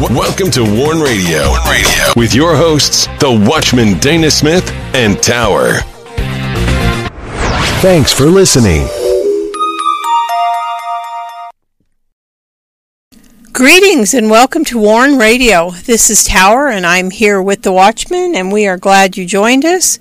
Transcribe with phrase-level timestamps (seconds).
[0.00, 1.54] Welcome to Warn Radio.
[1.68, 5.78] Radio with your hosts, the Watchman Dana Smith and Tower.
[7.80, 8.86] Thanks for listening.
[13.52, 15.70] Greetings and welcome to Warn Radio.
[15.72, 19.64] This is Tower and I'm here with the Watchman and we are glad you joined
[19.64, 19.98] us.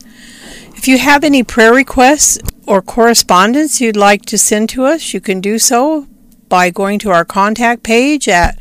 [0.76, 2.38] If you have any prayer requests
[2.68, 6.06] or correspondence you'd like to send to us, you can do so
[6.50, 8.60] by going to our contact page at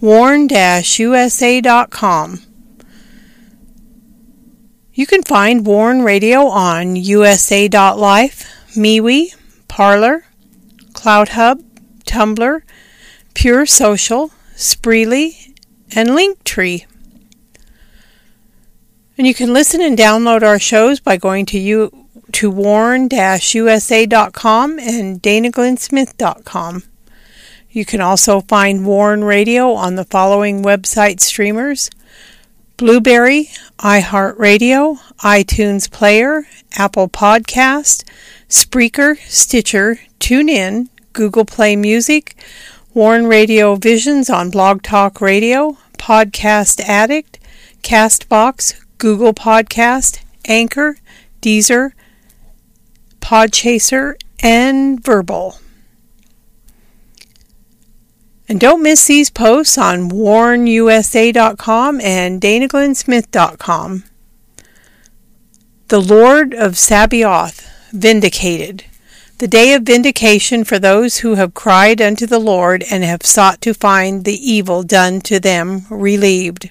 [0.00, 2.42] warn-usa.com.
[4.92, 9.36] You can find Warn Radio on usa.life, MeWe,
[9.68, 10.24] Parler,
[10.92, 11.62] CloutHub,
[12.04, 12.62] Tumblr,
[13.34, 15.52] Pure Social, Spreely,
[15.94, 16.86] and Linktree.
[19.18, 25.22] And you can listen and download our shows by going to you to warn-usa.com and
[25.22, 26.82] danaglennsmith.com.
[27.76, 31.90] You can also find Warn Radio on the following website streamers
[32.78, 38.02] Blubrry, iHeartRadio, iTunes Player, Apple Podcast,
[38.48, 42.34] Spreaker, Stitcher, TuneIn, Google Play Music,
[42.94, 47.38] Warn Radio Visions on Blog Talk Radio, Podcast Addict,
[47.82, 50.96] Castbox, Google Podcast, Anchor,
[51.42, 51.90] Deezer,
[53.20, 55.58] Podchaser, and Vurbl.
[58.48, 64.04] And don't miss these posts on warnusa.com and danaglennsmith.com.
[65.88, 68.84] The Lord of Sabaoth, vindicated
[69.38, 73.60] the day of vindication for those who have cried unto the Lord and have sought
[73.62, 76.70] to find the evil done to them relieved.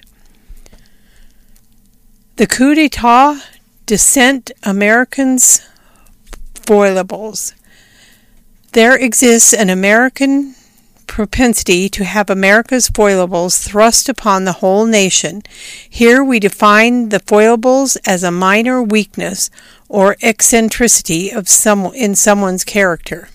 [2.36, 3.40] The coup d'etat
[3.86, 5.66] dissent Americans
[6.54, 7.54] foilables.
[8.72, 10.56] There exists an American
[11.06, 15.42] propensity to have America's foilables thrust upon the whole nation.
[15.88, 19.50] Here we define the foilables as a minor weakness
[19.88, 23.28] or eccentricity of some in someone's character.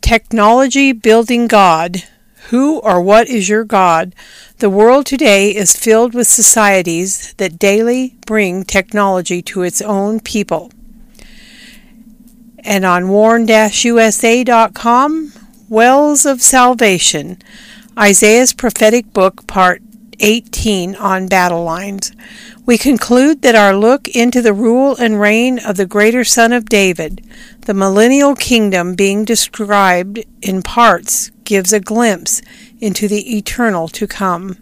[0.00, 2.02] Technology building God.
[2.50, 4.14] Who or what is your God?
[4.58, 10.70] The world today is filled with societies that daily bring technology to its own people.
[12.64, 13.72] And on warn-usa.com,
[15.68, 17.38] Wells of Salvation,
[17.98, 19.82] Isaiah's prophetic book, part
[20.20, 22.12] 18 on battle lines.
[22.64, 26.68] We conclude that our look into the rule and reign of the greater Son of
[26.68, 27.26] David,
[27.62, 32.40] the millennial kingdom being described in parts, gives a glimpse
[32.80, 34.58] into the eternal to come.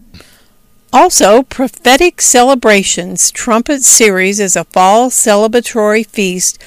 [0.92, 6.58] Also, Prophetic Celebrations Trumpet Series is a fall celebratory feast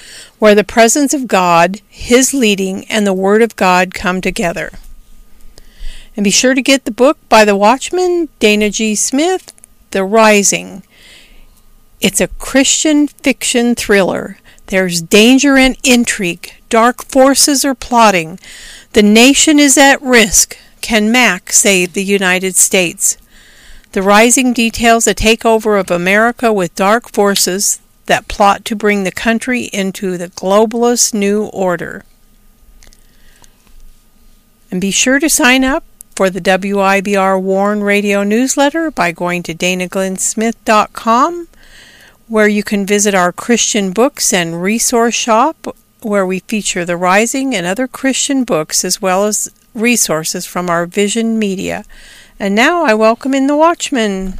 [0.43, 4.73] where the presence of God, His leading, and the Word of God come together.
[6.17, 8.93] And be sure to get the book by the Watchman, Dana G.
[8.93, 9.53] Smith,
[9.91, 10.83] The Rising.
[12.01, 14.37] It's a Christian fiction thriller.
[14.65, 16.51] There's danger and intrigue.
[16.67, 18.37] Dark forces are plotting.
[18.91, 20.57] The nation is at risk.
[20.81, 23.17] Can Mac save the United States?
[23.93, 29.11] The Rising details a takeover of America with dark forces that plot to bring the
[29.11, 32.03] country into the globalist new order.
[34.69, 35.83] And be sure to sign up
[36.15, 41.47] for the WIBR Warn Radio newsletter by going to danaglennsmith.com
[42.27, 47.55] where you can visit our Christian books and resource shop where we feature The Rising
[47.55, 51.85] and other Christian books as well as resources from our Vision Media.
[52.39, 54.39] And now I welcome in the Watchman.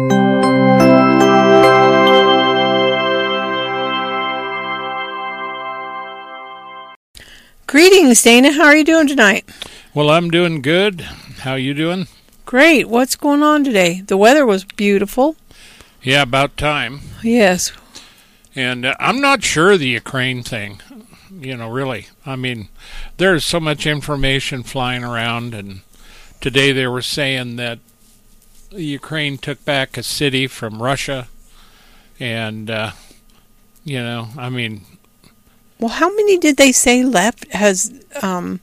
[7.71, 8.51] Greetings, Dana.
[8.51, 9.49] How are you doing tonight?
[9.93, 10.99] Well, I'm doing good.
[11.39, 12.07] How are you doing?
[12.45, 12.89] Great.
[12.89, 14.01] What's going on today?
[14.01, 15.37] The weather was beautiful.
[16.03, 16.99] Yeah, about time.
[17.23, 17.71] Yes.
[18.57, 20.81] And uh, I'm not sure the Ukraine thing.
[21.31, 22.07] You know, really.
[22.25, 22.67] I mean,
[23.15, 25.79] there's so much information flying around, and
[26.41, 27.79] today they were saying that
[28.71, 31.29] Ukraine took back a city from Russia,
[32.19, 32.91] and uh,
[33.85, 34.81] you know, I mean,
[35.81, 37.51] Well, how many did they say left?
[37.51, 37.91] Has
[38.21, 38.59] um,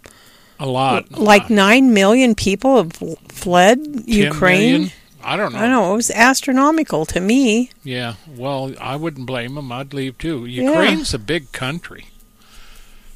[0.61, 1.11] a lot.
[1.19, 2.93] like nine million people have
[3.29, 4.73] fled 10 Ukraine?
[4.73, 4.93] million?
[5.23, 5.59] I don't know.
[5.59, 5.93] I know.
[5.93, 7.73] It was astronomical to me.
[7.82, 9.73] Yeah, well, I wouldn't blame them.
[9.73, 10.47] I'd leave too.
[10.47, 12.06] Ukraine's a big country.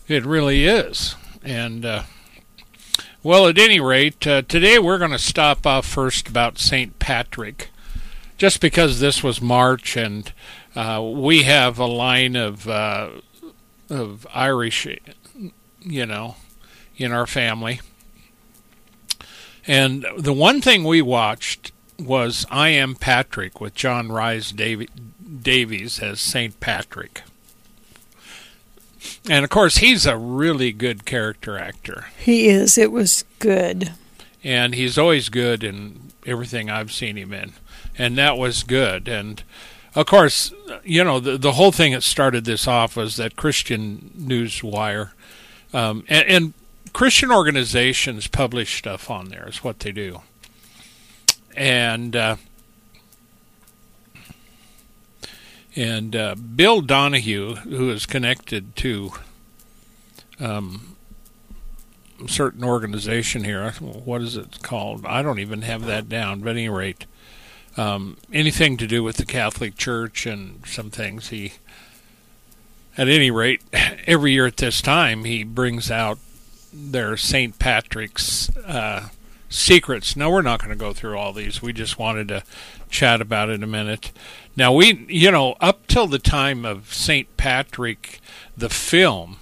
[0.08, 1.14] It really is.
[1.44, 2.02] And, uh,
[3.22, 6.98] well, at any rate, uh, today we're going to stop off first about St.
[6.98, 7.70] Patrick,
[8.36, 10.32] just because this was March and
[10.74, 13.10] uh, we have a line of, uh,
[13.92, 14.86] of Irish,
[15.80, 16.36] you know,
[16.96, 17.80] in our family.
[19.66, 24.88] And the one thing we watched was I Am Patrick with John Rhys Davi-
[25.42, 26.58] Davies as St.
[26.58, 27.22] Patrick.
[29.28, 32.06] And of course, he's a really good character actor.
[32.18, 32.78] He is.
[32.78, 33.92] It was good.
[34.42, 37.52] And he's always good in everything I've seen him in.
[37.98, 39.06] And that was good.
[39.08, 39.42] And
[39.94, 40.52] of course,
[40.84, 45.10] you know, the, the whole thing that started this off was that Christian Newswire
[45.72, 46.54] um, and, and
[46.92, 50.22] Christian organizations publish stuff on there, is what they do
[51.56, 52.36] and uh,
[55.74, 59.12] and uh, Bill Donohue, who is connected to
[60.38, 60.96] um,
[62.22, 63.70] a certain organization here.
[63.72, 65.06] What is it called?
[65.06, 66.40] I don't even have that down.
[66.40, 67.06] But at any rate,
[67.76, 71.54] um, anything to do with the Catholic Church and some things he.
[72.94, 73.62] At any rate,
[74.06, 76.18] every year at this time, he brings out
[76.72, 77.58] their St.
[77.58, 79.08] Patrick's uh,
[79.48, 80.16] secrets.
[80.16, 81.62] No, we're not going to go through all these.
[81.62, 82.42] We just wanted to
[82.90, 84.12] chat about it a minute.
[84.56, 87.36] Now, we, you know, up till the time of St.
[87.36, 88.20] Patrick,
[88.56, 89.36] the film,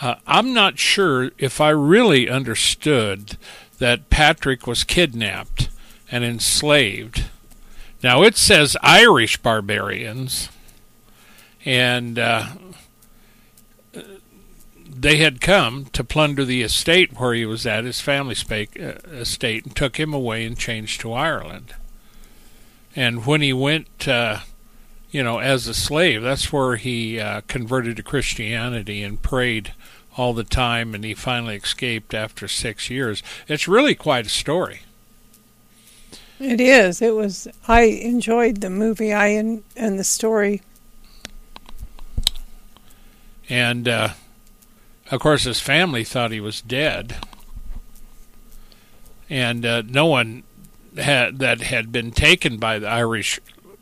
[0.00, 3.36] uh, I'm not sure if I really understood
[3.78, 5.68] that Patrick was kidnapped
[6.10, 7.24] and enslaved.
[8.04, 10.50] Now, it says Irish barbarians,
[11.64, 12.48] and uh,
[14.86, 19.00] they had come to plunder the estate where he was at, his family spa- uh,
[19.10, 21.76] estate, and took him away and changed to Ireland.
[22.94, 24.40] And when he went, uh,
[25.10, 29.72] you know, as a slave, that's where he uh, converted to Christianity and prayed
[30.18, 33.22] all the time, and he finally escaped after six years.
[33.48, 34.82] It's really quite a story.
[36.40, 37.00] It is.
[37.00, 37.48] It was.
[37.68, 39.12] I enjoyed the movie.
[39.12, 40.62] I and and the story.
[43.48, 44.10] And uh,
[45.10, 47.16] of course, his family thought he was dead,
[49.28, 50.42] and uh, no one
[50.96, 53.40] had, that had been taken by the Irish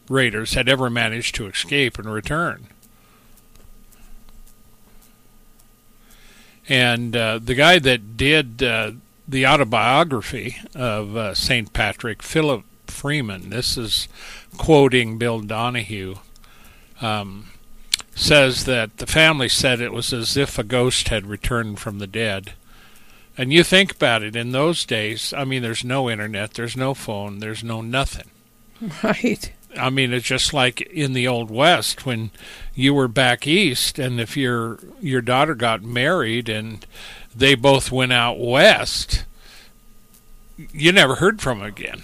[0.09, 2.67] raiders had ever managed to escape and return.
[6.69, 8.93] And uh, the guy that did uh,
[9.33, 11.73] the autobiography of uh, St.
[11.73, 14.07] Patrick, Philip Freeman, this is
[14.59, 16.17] quoting Bill Donohue.
[17.01, 17.49] Um,
[18.15, 22.07] says that the family said it was as if a ghost had returned from the
[22.07, 22.53] dead.
[23.39, 26.93] And you think about it, in those days, I mean, there's no internet, there's no
[26.93, 28.31] phone, there's no nothing.
[29.03, 29.53] Right.
[29.79, 32.31] I mean, it's just like in the old west when
[32.75, 36.85] you were back east, and if your your daughter got married and
[37.35, 39.25] they both went out west,
[40.73, 42.03] you never heard from them again,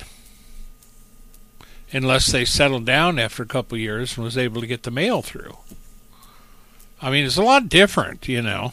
[1.92, 4.90] unless they settled down after a couple of years and was able to get the
[4.90, 5.56] mail through.
[7.00, 8.72] I mean, it's a lot different, you know.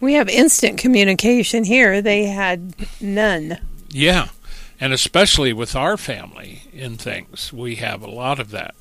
[0.00, 2.00] We have instant communication here.
[2.00, 3.58] They had none.
[3.88, 4.28] Yeah,
[4.80, 8.74] and especially with our family in things, we have a lot of that.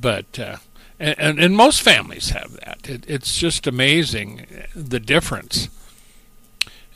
[0.00, 0.56] But uh,
[1.00, 2.88] and, and most families have that.
[2.88, 5.68] It, it's just amazing the difference.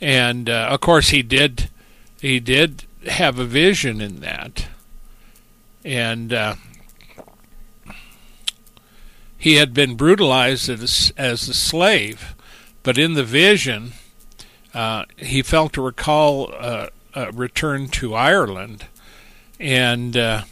[0.02, 1.70] And uh, of course, he did
[2.20, 4.66] he did have a vision in that,
[5.84, 6.34] and.
[6.34, 6.54] Uh,
[9.42, 12.36] he had been brutalized as, as a slave,
[12.84, 13.92] but in the vision,
[14.72, 18.86] uh, he felt to recall uh, a return to Ireland,
[19.58, 20.42] and uh,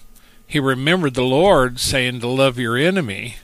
[0.44, 3.36] he remembered the Lord saying to love your enemy,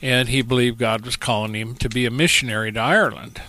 [0.00, 3.42] and he believed God was calling him to be a missionary to Ireland.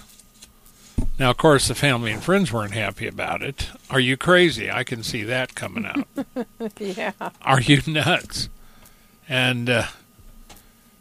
[1.17, 3.69] Now, of course, the family and friends weren't happy about it.
[3.89, 4.71] Are you crazy?
[4.71, 6.07] I can see that coming out.
[6.79, 7.11] yeah.
[7.41, 8.49] Are you nuts?
[9.27, 9.87] And uh,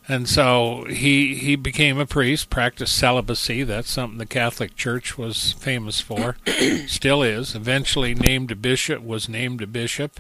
[0.09, 3.63] and so he he became a priest, practiced celibacy.
[3.63, 6.37] That's something the Catholic Church was famous for,
[6.87, 7.55] still is.
[7.55, 10.19] Eventually named a bishop, was named a bishop.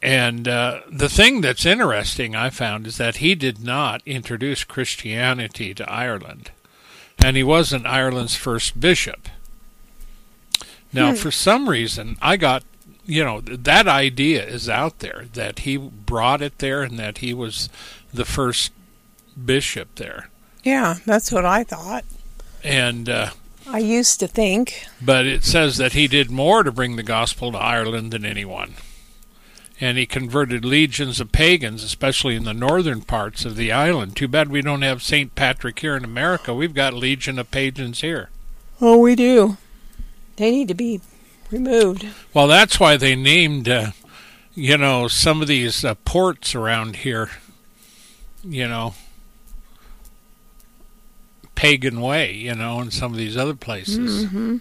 [0.00, 5.74] And uh, the thing that's interesting, I found, is that he did not introduce Christianity
[5.74, 6.52] to Ireland,
[7.24, 9.28] and he wasn't Ireland's first bishop.
[10.92, 11.16] Now, hmm.
[11.16, 12.64] for some reason, I got
[13.08, 17.32] you know, that idea is out there that he brought it there and that he
[17.32, 17.70] was
[18.12, 18.70] the first
[19.42, 20.28] bishop there.
[20.62, 22.04] Yeah, that's what I thought.
[22.62, 23.30] And uh,
[23.66, 24.84] I used to think.
[25.00, 28.74] But it says that he did more to bring the gospel to Ireland than anyone.
[29.80, 34.16] And he converted legions of pagans, especially in the northern parts of the island.
[34.16, 35.34] Too bad we don't have St.
[35.36, 36.52] Patrick here in America.
[36.52, 38.28] We've got legion of pagans here.
[38.80, 39.56] Oh, we do.
[40.36, 41.00] They need to be
[41.50, 42.06] removed.
[42.34, 43.92] Well, that's why they named, uh,
[44.54, 47.30] you know, some of these uh, ports around here,
[48.44, 48.94] you know,
[51.54, 54.26] pagan way, you know, in some of these other places.
[54.26, 54.58] Mm-hmm.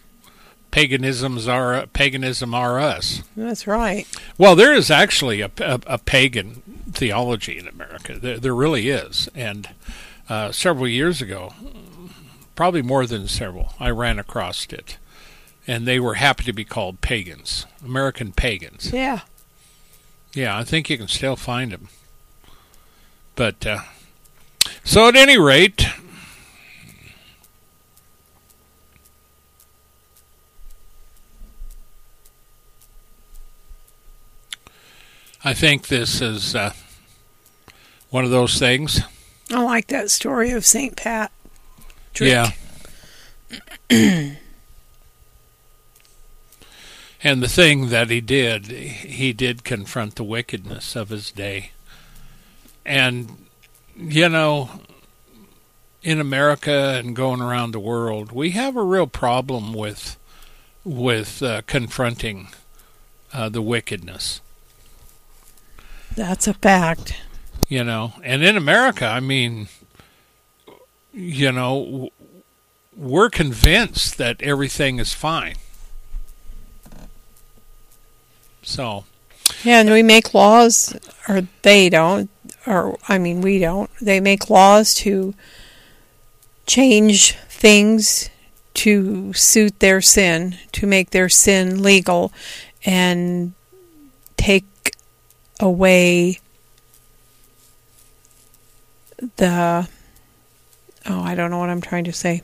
[0.78, 3.24] Paganisms are paganism are us.
[3.36, 4.08] That's right.
[4.38, 8.20] Well, there is actually a, a, a pagan theology in America.
[8.20, 9.70] There, there really is, and
[10.30, 11.54] uh, several years ago,
[12.56, 14.98] probably more than several, I ran across it
[15.68, 18.92] and they were happy to be called pagans, American pagans.
[18.94, 19.22] Yeah.
[20.34, 21.90] Yeah, I think you can still find them.
[23.36, 23.80] But uh,
[24.84, 25.88] so, at any rate,
[35.48, 36.74] I think this is uh,
[38.10, 39.00] one of those things.
[39.50, 40.98] I like that story of St.
[40.98, 41.32] Pat.
[42.20, 42.52] Yeah.
[47.24, 51.72] And the thing that he did, he did confront the wickedness of his day.
[52.86, 53.48] And,
[53.98, 54.70] you know,
[56.04, 60.18] in America and going around the world, we have a real problem with
[60.84, 62.50] with uh, confronting
[63.34, 64.42] uh, the wickedness.
[66.18, 67.16] That's a fact.
[67.70, 69.68] You know, and in America, I mean,
[71.14, 72.10] you know,
[72.96, 75.58] we're convinced that everything is fine.
[78.64, 79.06] So.
[79.64, 80.98] Yeah, and we make laws,
[81.30, 82.32] or they don't,
[82.66, 83.92] or I mean, we don't.
[84.02, 85.36] They make laws to
[86.66, 88.32] change things
[88.74, 92.34] to suit their sin, to make their sin legal,
[92.84, 93.54] and
[94.36, 94.66] take
[95.60, 96.40] away
[99.38, 99.88] the.
[101.10, 102.42] Oh, I don't know what I'm trying to say.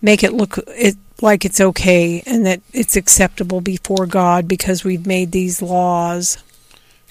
[0.00, 5.06] Make it look it like it's okay and that it's acceptable before God because we've
[5.06, 6.38] made these laws.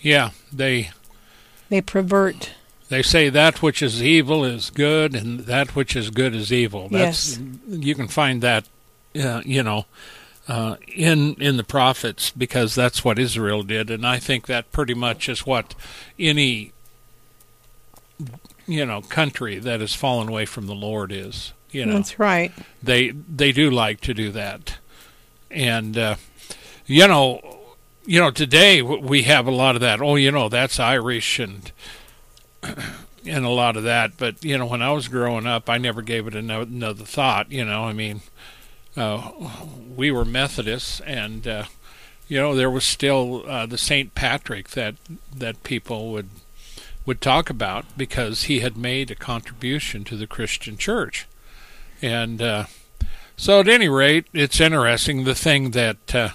[0.02, 0.92] Yeah, they
[1.70, 2.52] they pervert.
[2.90, 6.88] They say that which is evil is good, and that which is good is evil.
[6.90, 8.68] That's, yes, you can find that,
[9.20, 9.86] uh, you know,
[10.48, 14.94] uh, in in the prophets because that's what Israel did, and I think that pretty
[14.94, 15.76] much is what
[16.20, 16.72] any
[18.68, 21.54] you know country that has fallen away from the Lord is.
[21.72, 22.52] You know, that's right.
[22.82, 24.78] They they do like to do that,
[25.50, 26.16] and uh,
[26.86, 27.42] you know,
[28.06, 30.02] you know, today we have a lot of that.
[30.02, 31.72] Oh, you know, that's Irish and
[32.64, 34.18] and a lot of that.
[34.18, 37.52] But you know, when I was growing up, I never gave it another thought.
[37.52, 38.22] You know, I mean,
[38.98, 39.32] uh,
[39.96, 41.64] we were Methodists, and uh,
[42.28, 44.96] you know, there was still uh, the Saint Patrick that
[45.36, 46.30] that people would
[47.06, 51.28] would talk about because he had made a contribution to the Christian Church.
[52.02, 52.66] And uh,
[53.38, 56.30] so, at any rate, it's interesting the thing that, uh,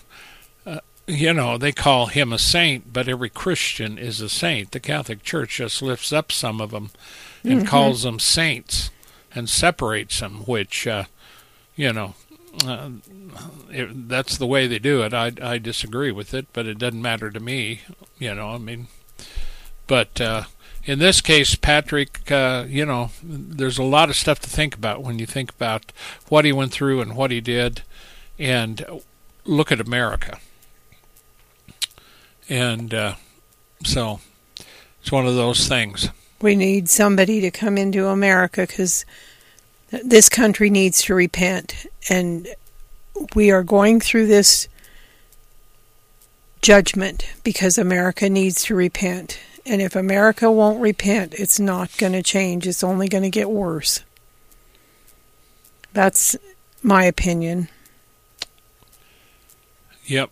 [0.64, 4.72] uh, you know, they call him a saint, but every Christian is a saint.
[4.72, 6.90] The Catholic Church just lifts up some of them
[7.42, 7.68] and mm-hmm.
[7.68, 8.90] calls them saints
[9.34, 11.04] and separates them, which, uh,
[11.74, 12.14] you know,
[12.66, 12.90] uh,
[13.70, 15.14] it, that's the way they do it.
[15.14, 17.82] I, I disagree with it, but it doesn't matter to me.
[18.18, 18.88] You know, I mean,
[19.86, 20.44] but uh,
[20.84, 25.02] in this case, Patrick, uh, you know, there's a lot of stuff to think about
[25.02, 25.92] when you think about
[26.28, 27.82] what he went through and what he did,
[28.38, 28.84] and
[29.44, 30.38] look at America.
[32.48, 33.14] And uh,
[33.84, 34.20] so
[35.00, 36.08] it's one of those things.
[36.42, 39.04] We need somebody to come into America because
[39.90, 41.86] this country needs to repent.
[42.08, 42.48] And
[43.34, 44.68] we are going through this
[46.62, 49.38] judgment because America needs to repent.
[49.66, 52.66] And if America won't repent, it's not going to change.
[52.66, 54.02] It's only going to get worse.
[55.92, 56.36] That's
[56.82, 57.68] my opinion.
[60.06, 60.30] Yep.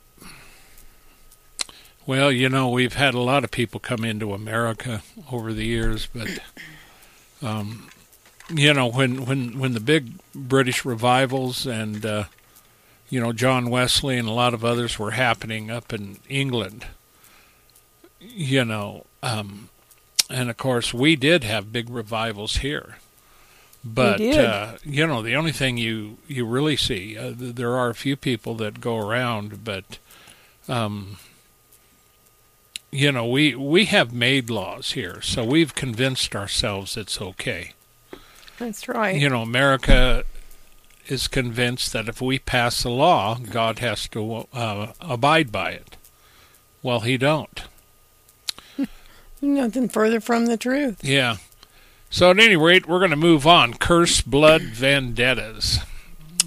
[2.06, 6.08] Well, you know, we've had a lot of people come into America over the years,
[6.12, 6.38] but
[7.42, 7.90] um,
[8.50, 12.24] you know, when when when the big British revivals and uh,
[13.08, 16.86] you know John Wesley and a lot of others were happening up in England,
[18.20, 19.68] you know, um,
[20.30, 22.96] and of course, we did have big revivals here.
[23.84, 27.94] But uh, you know, the only thing you you really see, uh, there are a
[27.94, 29.98] few people that go around, but
[30.68, 31.18] um,
[32.90, 37.72] you know, we we have made laws here, so we've convinced ourselves it's okay.
[38.58, 39.16] That's right.
[39.16, 40.24] You know, America
[41.06, 45.96] is convinced that if we pass a law, God has to uh, abide by it.
[46.82, 47.62] Well, he don't.
[49.40, 51.02] Nothing further from the truth.
[51.04, 51.36] Yeah.
[52.10, 53.74] So at any rate, we're going to move on.
[53.74, 55.78] Curse blood vendettas.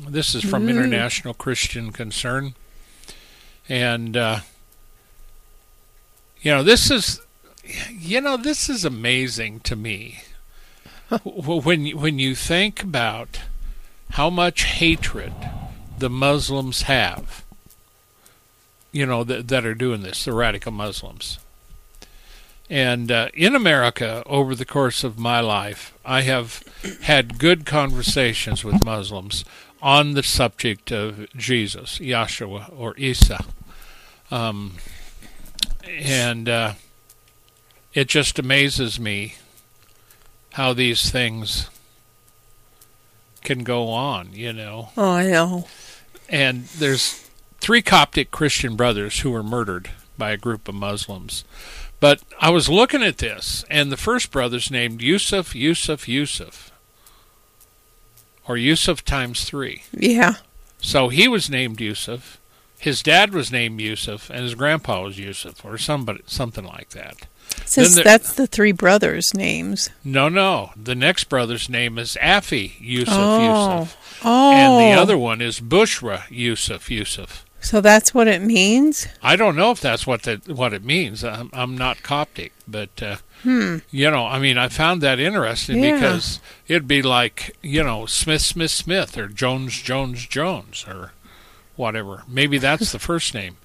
[0.07, 0.71] This is from Mm.
[0.71, 2.55] International Christian Concern,
[3.69, 4.39] and uh,
[6.41, 7.21] you know this is,
[7.89, 10.21] you know this is amazing to me.
[11.23, 13.41] When when you think about
[14.11, 15.33] how much hatred
[15.97, 17.43] the Muslims have,
[18.91, 21.39] you know that that are doing this, the radical Muslims.
[22.69, 26.63] And uh, in America, over the course of my life, I have
[27.01, 29.43] had good conversations with Muslims
[29.81, 33.43] on the subject of Jesus, Yahshua, or Isa.
[34.31, 34.75] Um,
[35.85, 36.73] and uh,
[37.93, 39.35] it just amazes me
[40.53, 41.69] how these things
[43.43, 44.89] can go on, you know.
[44.97, 45.67] Oh, I know.
[46.29, 47.27] And there's
[47.59, 51.43] three Coptic Christian brothers who were murdered by a group of Muslims.
[51.99, 56.71] But I was looking at this, and the first brother's named Yusuf, Yusuf, Yusuf.
[58.47, 59.83] Or Yusuf times three.
[59.91, 60.35] Yeah.
[60.79, 62.39] So he was named Yusuf.
[62.79, 67.27] His dad was named Yusuf, and his grandpa was Yusuf, or somebody, something like that.
[67.65, 69.89] Since there- that's the three brothers' names.
[70.03, 70.71] No, no.
[70.81, 73.79] The next brother's name is Afi Yusuf Oh.
[73.79, 74.19] Yusuf.
[74.23, 74.51] Oh.
[74.51, 77.45] And the other one is Bushra Yusuf Yusuf.
[77.63, 79.07] So that's what it means?
[79.21, 81.23] I don't know if that's what the, what it means.
[81.23, 83.77] I'm, I'm not Coptic, but uh, Hmm.
[83.89, 85.95] you know, I mean, I found that interesting Yeah.
[85.95, 91.11] because it'd be like you know Smith Smith Smith or Jones Jones Jones or
[91.75, 92.23] whatever.
[92.27, 93.57] Maybe that's the first name.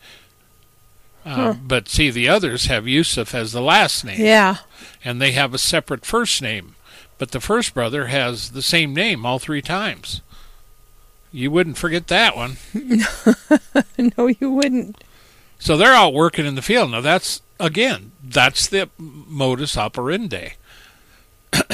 [1.26, 1.54] Uh, Huh.
[1.62, 4.59] But see, the others have Yusuf as the last name, Yeah.
[5.04, 6.76] and they have a separate first name.
[7.18, 10.20] But the first brother has the same name all three times.
[11.33, 12.59] You wouldn't forget that one.
[14.16, 15.03] no, you wouldn't.
[15.59, 16.90] So they're out working in the field.
[16.92, 20.53] Now that's again, that's the modus operandi.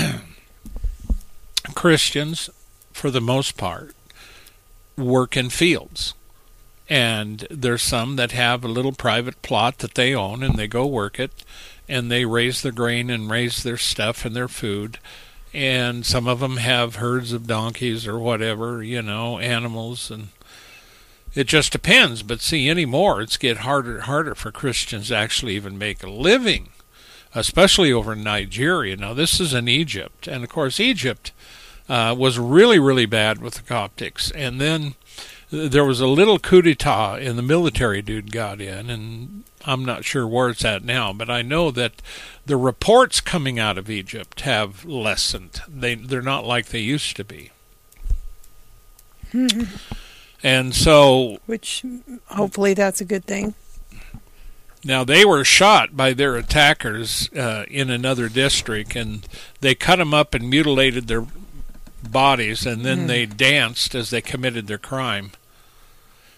[1.74, 2.50] Christians,
[2.92, 3.94] for the most part,
[4.96, 6.14] work in fields.
[6.92, 10.84] And there's some that have a little private plot that they own and they go
[10.84, 11.42] work it
[11.88, 14.98] and they raise their grain and raise their stuff and their food.
[15.54, 20.28] And some of them have herds of donkeys or whatever, you know, animals and
[21.32, 22.22] it just depends.
[22.22, 26.10] But see, anymore, it's get harder and harder for Christians to actually even make a
[26.10, 26.68] living,
[27.34, 28.98] especially over in Nigeria.
[28.98, 31.32] Now, this is in Egypt, and of course, Egypt
[31.88, 34.30] uh, was really, really bad with the Coptics.
[34.34, 34.94] And then
[35.52, 40.04] there was a little coup d'état, and the military dude got in, and I'm not
[40.04, 42.00] sure where it's at now, but I know that
[42.46, 45.60] the reports coming out of Egypt have lessened.
[45.68, 47.50] They they're not like they used to be.
[50.42, 51.84] And so Which
[52.26, 53.54] hopefully that's a good thing.
[54.84, 59.26] Now they were shot by their attackers uh, in another district, and
[59.60, 61.26] they cut them up and mutilated their
[62.02, 65.30] bodies, and then they danced as they committed their crime.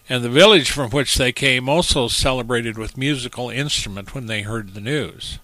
[0.09, 4.75] And the village from which they came also celebrated with musical instrument when they heard
[4.75, 5.39] the news.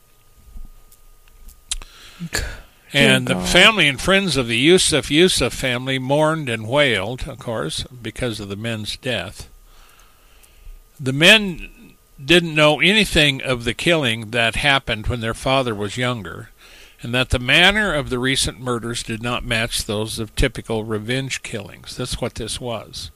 [2.92, 7.84] And the family and friends of the Yusuf Yusuf family mourned and wailed, of course,
[7.84, 9.48] because of the men's death.
[10.98, 16.50] The men didn't know anything of the killing that happened when their father was younger,
[17.00, 21.42] and that the manner of the recent murders did not match those of typical revenge
[21.42, 21.96] killings.
[21.96, 23.10] That's what this was.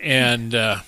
[0.00, 0.80] And uh,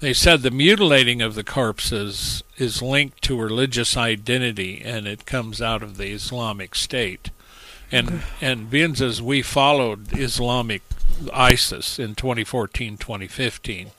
[0.00, 5.60] they said the mutilating of the corpses is linked to religious identity, and it comes
[5.60, 7.30] out of the Islamic State.
[7.92, 10.82] And and being as we followed Islamic
[11.32, 13.90] ISIS in 2014, 2015,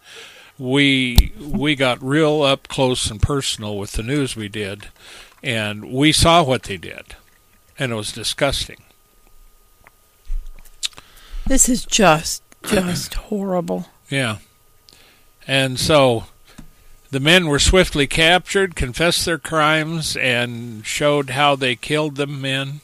[0.57, 4.87] we we got real up close and personal with the news we did,
[5.43, 7.15] and we saw what they did,
[7.77, 8.77] and it was disgusting.
[11.45, 13.87] This is just just horrible.
[14.09, 14.37] Yeah.
[15.47, 16.25] And so
[17.11, 22.81] the men were swiftly captured, confessed their crimes, and showed how they killed the men.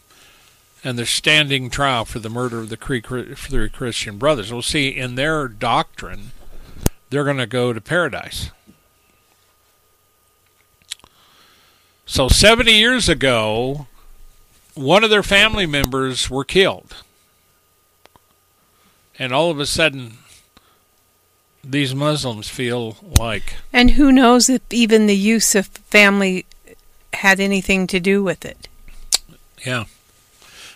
[0.84, 4.52] And they're standing trial for the murder of the three Christian brothers.
[4.52, 6.32] We'll see in their doctrine,
[7.10, 8.52] they're going to go to paradise.
[12.06, 13.88] So 70 years ago,
[14.76, 17.04] one of their family members were killed.
[19.20, 20.20] And all of a sudden,
[21.64, 23.56] these Muslims feel like.
[23.74, 26.46] And who knows if even the Yusuf family
[27.14, 28.68] had anything to do with it?
[29.66, 29.86] Yeah.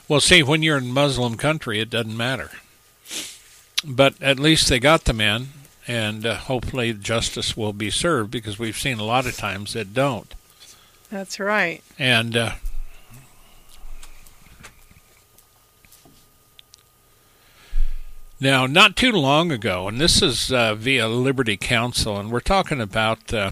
[0.07, 2.51] Well, see, when you're in Muslim country, it doesn't matter.
[3.85, 5.49] But at least they got the men,
[5.87, 9.93] and uh, hopefully justice will be served because we've seen a lot of times that
[9.93, 10.33] don't.
[11.09, 11.81] That's right.
[11.97, 12.51] And uh,
[18.41, 22.81] now, not too long ago, and this is uh, via Liberty Counsel, and we're talking
[22.81, 23.51] about uh,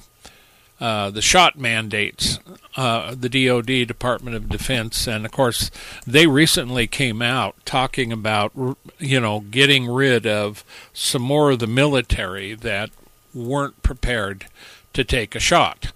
[0.81, 2.39] uh, the shot mandates,
[2.75, 5.69] uh, the DoD, Department of Defense, and of course,
[6.07, 8.51] they recently came out talking about,
[8.97, 12.89] you know, getting rid of some more of the military that
[13.31, 14.47] weren't prepared
[14.93, 15.91] to take a shot.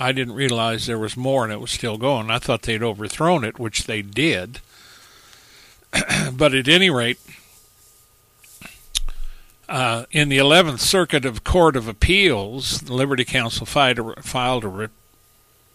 [0.00, 2.32] I didn't realize there was more and it was still going.
[2.32, 4.58] I thought they'd overthrown it, which they did.
[6.32, 7.20] but at any rate,
[9.72, 14.64] uh, in the 11th Circuit of Court of Appeals, the Liberty Counsel filed a, filed
[14.64, 14.88] a re-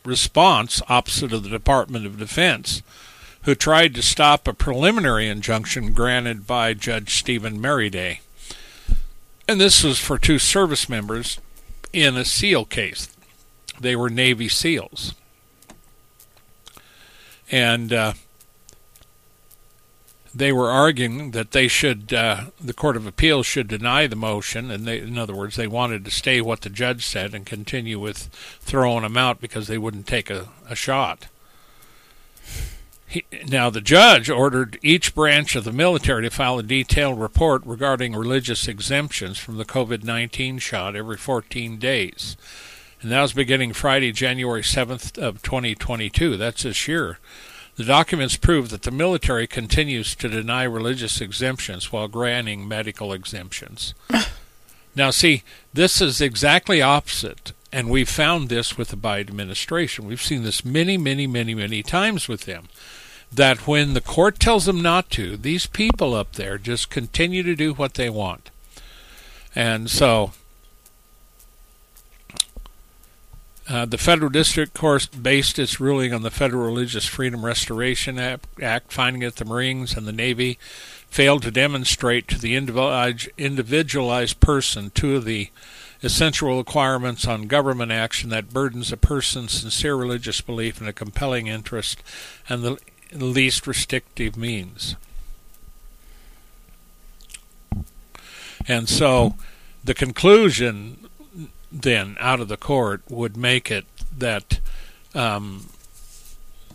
[0.06, 2.84] response opposite of the Department of Defense,
[3.42, 8.22] who tried to stop a preliminary injunction granted by Judge Steven Merryday.
[9.48, 11.40] And this was for two service members
[11.92, 13.10] in a SEAL case.
[13.80, 15.16] They were Navy SEALs.
[17.50, 18.14] And uh,
[20.38, 24.70] they were arguing that they should, uh, the Court of Appeals should deny the motion,
[24.72, 28.00] and they, in other words, they wanted to stay what the judge said and continue
[28.00, 28.30] with
[28.62, 31.28] throwing them out because they wouldn't take a, a shot.
[33.08, 37.66] He, now, the judge ordered each branch of the military to file a detailed report
[37.66, 42.36] regarding religious exemptions from the COVID 19 shot every 14 days.
[43.02, 46.36] And that was beginning Friday, January 7th of 2022.
[46.36, 47.20] That's this year.
[47.78, 53.94] The documents prove that the military continues to deny religious exemptions while granting medical exemptions.
[54.96, 55.44] now, see,
[55.76, 60.08] this is exactly opposite, and we've found this with the Biden administration.
[60.08, 62.68] We've seen this many, many, many, many times with them.
[63.32, 67.56] That when the court tells them not to, these people up there just continue to
[67.56, 68.50] do what they want.
[69.54, 70.32] And so
[73.70, 78.94] Uh, the federal district court based its ruling on the Federal Religious Freedom Restoration Act,
[78.94, 80.58] finding that the Marines and the Navy
[81.10, 85.50] failed to demonstrate to the individualized person two of the
[86.02, 91.48] essential requirements on government action that burdens a person's sincere religious belief in a compelling
[91.48, 92.02] interest
[92.48, 92.78] and the
[93.12, 94.96] least restrictive means.
[98.68, 99.36] And so
[99.84, 101.10] the conclusion
[101.72, 103.86] then out of the court would make it
[104.18, 104.60] that
[105.14, 105.68] um,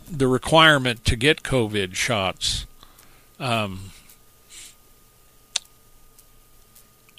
[0.09, 2.65] the requirement to get COVID shots
[3.39, 3.91] um,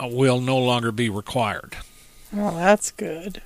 [0.01, 1.77] will no longer be required.
[2.33, 3.43] Well, that's good.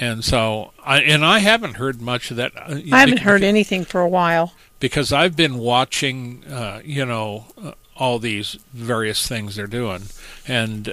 [0.00, 2.52] And so, I and I haven't heard much of that.
[2.56, 7.46] Uh, I haven't heard anything for a while because I've been watching, uh, you know,
[7.60, 10.02] uh, all these various things they're doing,
[10.46, 10.92] and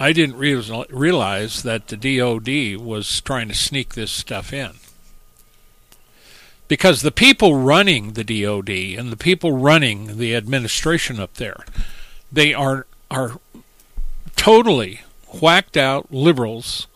[0.00, 4.72] I didn't re- realize that the DOD was trying to sneak this stuff in.
[6.68, 11.66] Because the people running the DOD and the people running the administration up there,
[12.32, 13.40] they are are
[14.36, 15.00] totally
[15.42, 16.86] whacked out liberals.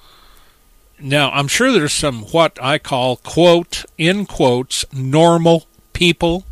[0.98, 6.46] Now, I'm sure there's some what I call quote in quotes normal people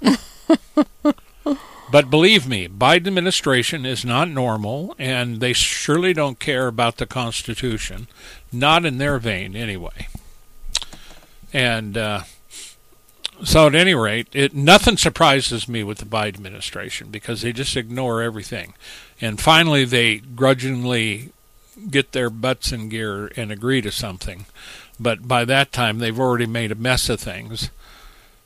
[1.92, 7.04] But believe me, Biden administration is not normal, and they surely don't care about the
[7.04, 8.08] Constitution,
[8.50, 10.08] not in their vein anyway.
[11.52, 12.22] And uh,
[13.44, 17.76] so, at any rate, it nothing surprises me with the Biden administration because they just
[17.76, 18.72] ignore everything,
[19.20, 21.28] and finally they grudgingly
[21.90, 24.46] get their butts in gear and agree to something.
[24.98, 27.68] But by that time, they've already made a mess of things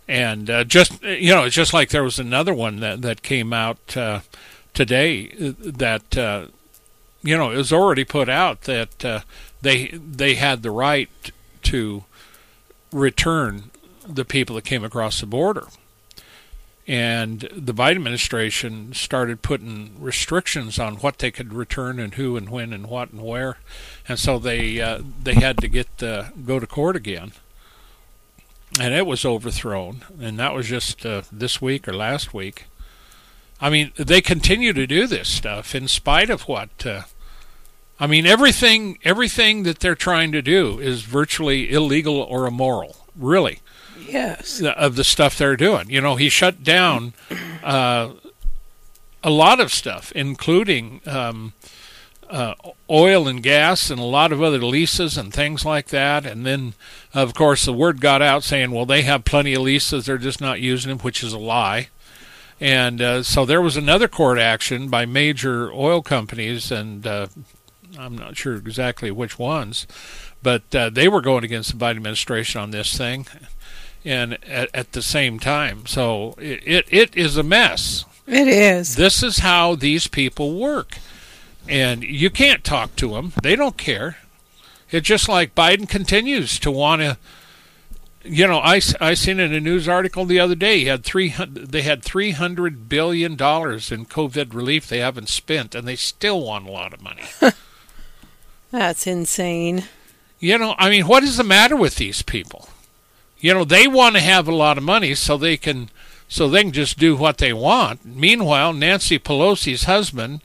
[0.09, 3.53] and uh, just you know, it's just like there was another one that that came
[3.53, 4.21] out uh,
[4.75, 6.47] today that uh,
[7.23, 9.21] you know it was already put out that uh,
[9.63, 11.11] they they had the right
[11.63, 12.05] to
[12.93, 13.71] return
[14.07, 15.67] the people that came across the border.
[16.89, 22.49] And the Biden administration started putting restrictions on what they could return and who and
[22.49, 23.59] when and what and where,
[24.09, 27.33] and so they uh, they had to get uh, go to court again
[28.81, 32.67] and it was overthrown, and that was just uh, this week or last week.
[33.61, 36.85] I mean, they continue to do this stuff in spite of what.
[36.85, 37.03] Uh,
[37.99, 42.97] I mean, everything everything that they're trying to do is virtually illegal or immoral.
[43.17, 43.61] Really.
[44.07, 44.63] Yes.
[44.63, 47.15] Of the stuff they're doing, you know, he shut down
[47.65, 48.11] uh,
[49.23, 51.55] a lot of stuff, including um,
[52.31, 52.55] uh,
[52.91, 56.27] oil and gas and a lot of other leases and things like that.
[56.27, 56.75] And then,
[57.15, 60.41] of course, the word got out saying, well, they have plenty of leases, they're just
[60.41, 61.89] not using them, which is a lie.
[62.61, 67.27] And uh, so there was another court action by major oil companies, and uh,
[67.99, 69.87] I'm not sure exactly which ones,
[70.43, 73.27] but uh, they were going against the Biden administration on this thing,
[74.07, 78.07] and at, at the same time, so it, it it is a mess.
[78.27, 78.97] It is.
[78.97, 80.97] This is how these people work
[81.69, 83.33] and you can't talk to them.
[83.43, 84.19] They don't care.
[84.91, 87.19] It's just like Biden continues to want to.
[88.23, 90.81] You know, I, I seen in a news article the other day.
[90.81, 95.75] He had three they had three hundred billion dollars in COVID relief they haven't spent,
[95.75, 97.25] and they still want a lot of money.
[98.71, 99.85] That's insane.
[100.39, 102.69] You know, I mean, what is the matter with these people?
[103.39, 105.91] You know, they want to have a lot of money so they can
[106.29, 108.05] so they can just do what they want.
[108.05, 110.41] Meanwhile, Nancy Pelosi's husband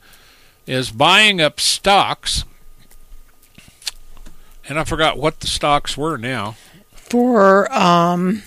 [0.67, 2.45] is buying up stocks,
[4.67, 6.55] and I forgot what the stocks were now.
[6.93, 8.43] For um,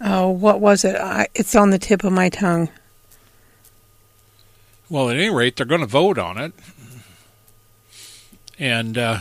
[0.00, 0.96] oh, what was it?
[0.96, 2.68] I, it's on the tip of my tongue.
[4.90, 6.52] Well, at any rate, they're going to vote on it,
[8.58, 9.20] and uh,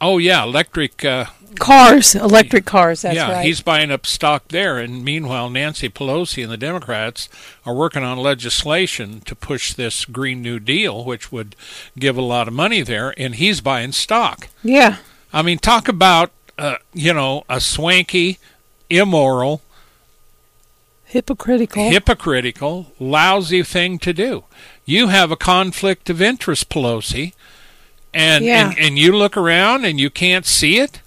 [0.00, 1.04] oh yeah, electric.
[1.04, 1.26] Uh,
[1.58, 3.02] Cars, electric cars.
[3.02, 3.44] That's yeah, right.
[3.44, 7.28] he's buying up stock there, and meanwhile, Nancy Pelosi and the Democrats
[7.66, 11.56] are working on legislation to push this Green New Deal, which would
[11.98, 14.48] give a lot of money there, and he's buying stock.
[14.62, 14.96] Yeah.
[15.32, 18.38] I mean, talk about uh, you know a swanky,
[18.88, 19.62] immoral,
[21.04, 24.44] hypocritical, hypocritical, lousy thing to do.
[24.84, 27.32] You have a conflict of interest, Pelosi,
[28.12, 28.70] and Yeah.
[28.70, 31.00] and, and you look around and you can't see it.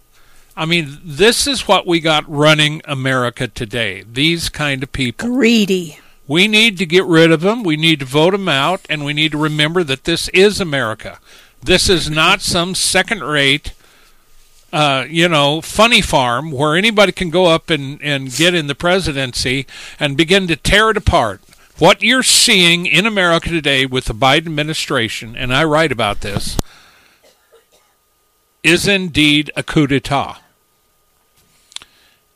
[0.56, 4.04] I mean, this is what we got running America today.
[4.04, 5.28] These kind of people.
[5.28, 5.98] greedy.
[6.28, 7.64] We need to get rid of them.
[7.64, 11.20] We need to vote them out, and we need to remember that this is America.
[11.62, 13.74] This is not some second-rate,
[14.72, 18.76] uh, you know, funny farm where anybody can go up and, and get in the
[18.76, 19.66] presidency
[20.00, 21.42] and begin to tear it apart.
[21.80, 26.60] What you're seeing in America today with the Biden administration, and I write about this,
[28.64, 30.38] is indeed a coup d'état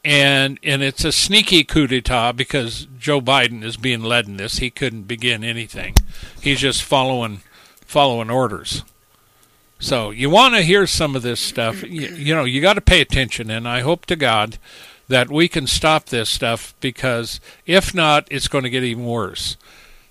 [0.07, 4.59] and and it's a sneaky coup d'état because Joe Biden is being led in this.
[4.59, 5.95] He couldn't begin anything.
[6.41, 7.41] He's just following
[7.81, 8.83] following orders.
[9.79, 11.83] So you want to hear some of this stuff.
[11.83, 14.57] You, you know, you got to pay attention, and I hope to God
[15.09, 19.57] that we can stop this stuff because if not, it's going to get even worse.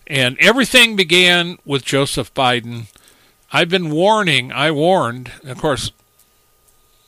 [0.07, 2.89] And everything began with Joseph Biden.
[3.51, 4.53] I've been warning.
[4.53, 5.33] I warned.
[5.43, 5.91] Of course,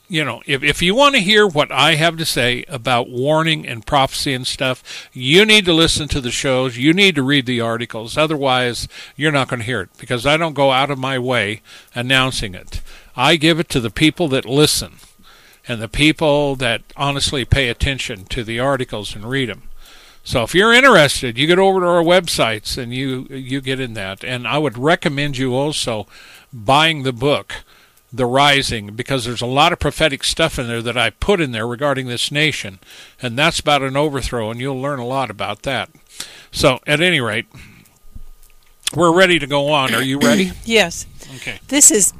[0.08, 3.66] you know, if, if you want to hear what I have to say about warning
[3.66, 6.78] and prophecy and stuff, you need to listen to the shows.
[6.78, 8.16] You need to read the articles.
[8.16, 11.60] Otherwise, you're not going to hear it because I don't go out of my way
[11.94, 12.80] announcing it.
[13.16, 14.94] I give it to the people that listen
[15.66, 19.64] and the people that honestly pay attention to the articles and read them.
[20.24, 23.94] So if you're interested, you get over to our websites and you you get in
[23.94, 24.22] that.
[24.22, 26.06] And I would recommend you also
[26.52, 27.64] buying the book
[28.12, 31.52] the Rising, because there's a lot of prophetic stuff in there that I put in
[31.52, 32.78] there regarding this nation,
[33.20, 35.90] and that's about an overthrow, and you'll learn a lot about that.
[36.50, 37.46] So, at any rate,
[38.94, 39.94] we're ready to go on.
[39.94, 40.52] Are you ready?
[40.64, 41.06] Yes.
[41.36, 41.60] Okay.
[41.68, 42.12] This is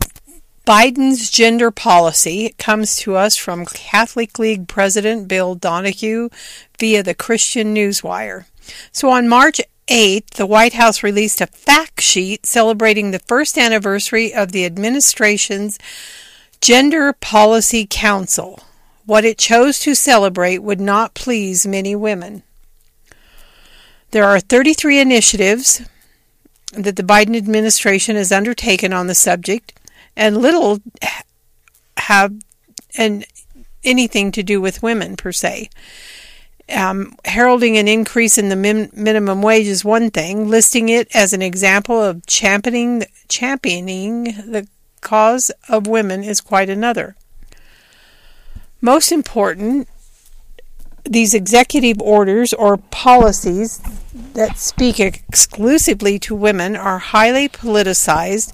[0.67, 2.45] Biden's gender policy.
[2.45, 6.29] It comes to us from Catholic League President Bill Donohue
[6.79, 8.45] via the Christian Newswire.
[8.93, 14.35] So on March 8th, the White House released a fact sheet celebrating the first anniversary
[14.35, 15.79] of the administration's
[16.61, 18.61] Gender Policy Council.
[19.07, 22.43] What it chose to celebrate would not please many women.
[24.11, 25.83] There are 33 initiatives
[26.73, 29.79] that the Biden administration has undertaken on the subject,
[30.15, 30.81] and little
[31.97, 32.35] have
[32.97, 33.25] and
[33.85, 35.71] anything to do with women per se.
[36.75, 40.49] Um, heralding an increase in the min- minimum wage is one thing.
[40.49, 44.67] Listing it as an example of championing championing the
[45.01, 47.17] cause of women is quite another.
[48.81, 49.89] Most important,
[51.05, 53.81] these executive orders or policies
[54.35, 58.53] that speak exclusively to women are highly politicized.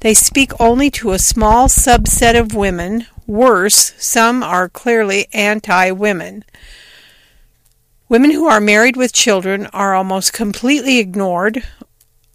[0.00, 3.06] They speak only to a small subset of women.
[3.26, 6.44] Worse, some are clearly anti women.
[8.10, 11.62] Women who are married with children are almost completely ignored.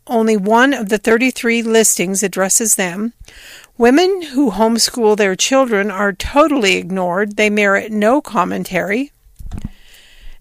[0.07, 3.11] Only one of the 33 listings addresses them.
[3.77, 7.35] Women who homeschool their children are totally ignored.
[7.35, 9.11] They merit no commentary.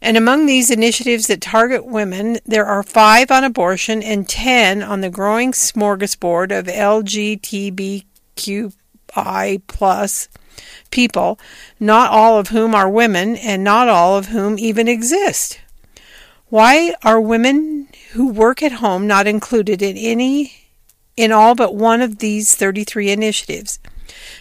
[0.01, 5.01] And among these initiatives that target women, there are five on abortion and ten on
[5.01, 8.05] the growing smorgasbord of LGBTQI
[9.67, 10.29] plus
[10.91, 11.39] people,
[11.81, 15.61] not all of whom are women and not all of whom even exist.
[16.49, 20.55] Why are women who work at home not included in any
[21.17, 23.79] in all but one of these 33 initiatives?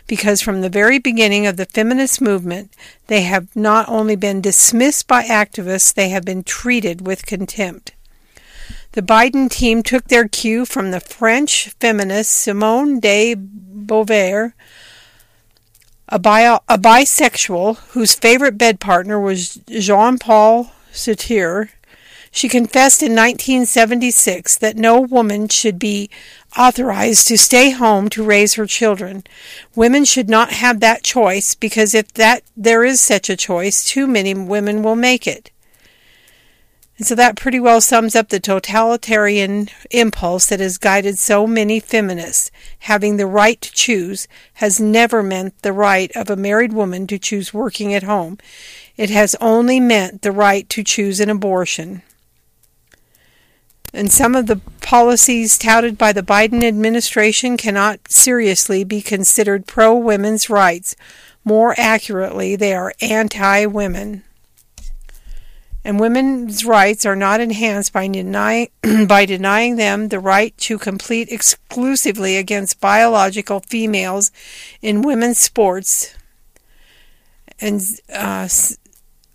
[0.07, 2.75] because from the very beginning of the feminist movement,
[3.07, 7.93] they have not only been dismissed by activists, they have been treated with contempt.
[8.93, 14.53] The Biden team took their cue from the French feminist Simone de Beauvoir,
[16.09, 21.69] a, bio, a bisexual whose favorite bed partner was Jean Paul Sartre.
[22.31, 26.09] She confessed in 1976 that no woman should be
[26.57, 29.23] authorized to stay home to raise her children.
[29.75, 34.07] Women should not have that choice because if that there is such a choice, too
[34.07, 35.51] many women will make it.
[36.97, 41.79] And so that pretty well sums up the totalitarian impulse that has guided so many
[41.79, 42.51] feminists.
[42.79, 47.17] Having the right to choose has never meant the right of a married woman to
[47.17, 48.37] choose working at home.
[48.95, 52.03] It has only meant the right to choose an abortion
[53.93, 59.93] and some of the policies touted by the Biden administration cannot seriously be considered pro
[59.93, 60.95] women's rights.
[61.45, 64.23] More accurately, they are anti women.
[65.85, 68.69] And women's rights are not enhanced by, deny,
[69.07, 74.31] by denying them the right to compete exclusively against biological females
[74.81, 76.15] in women's sports
[77.63, 77.81] and
[78.13, 78.47] uh,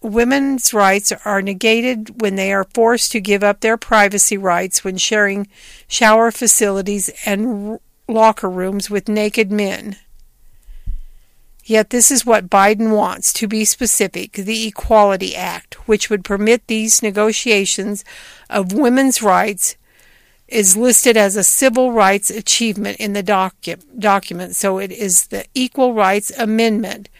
[0.02, 4.96] women's rights are negated when they are forced to give up their privacy rights when
[4.96, 5.48] sharing
[5.86, 9.96] shower facilities and locker rooms with naked men.
[11.68, 16.66] Yet this is what Biden wants, to be specific the Equality Act, which would permit
[16.66, 18.06] these negotiations
[18.48, 19.76] of women's rights,
[20.48, 24.56] is listed as a civil rights achievement in the docu- document.
[24.56, 27.10] So it is the Equal Rights Amendment,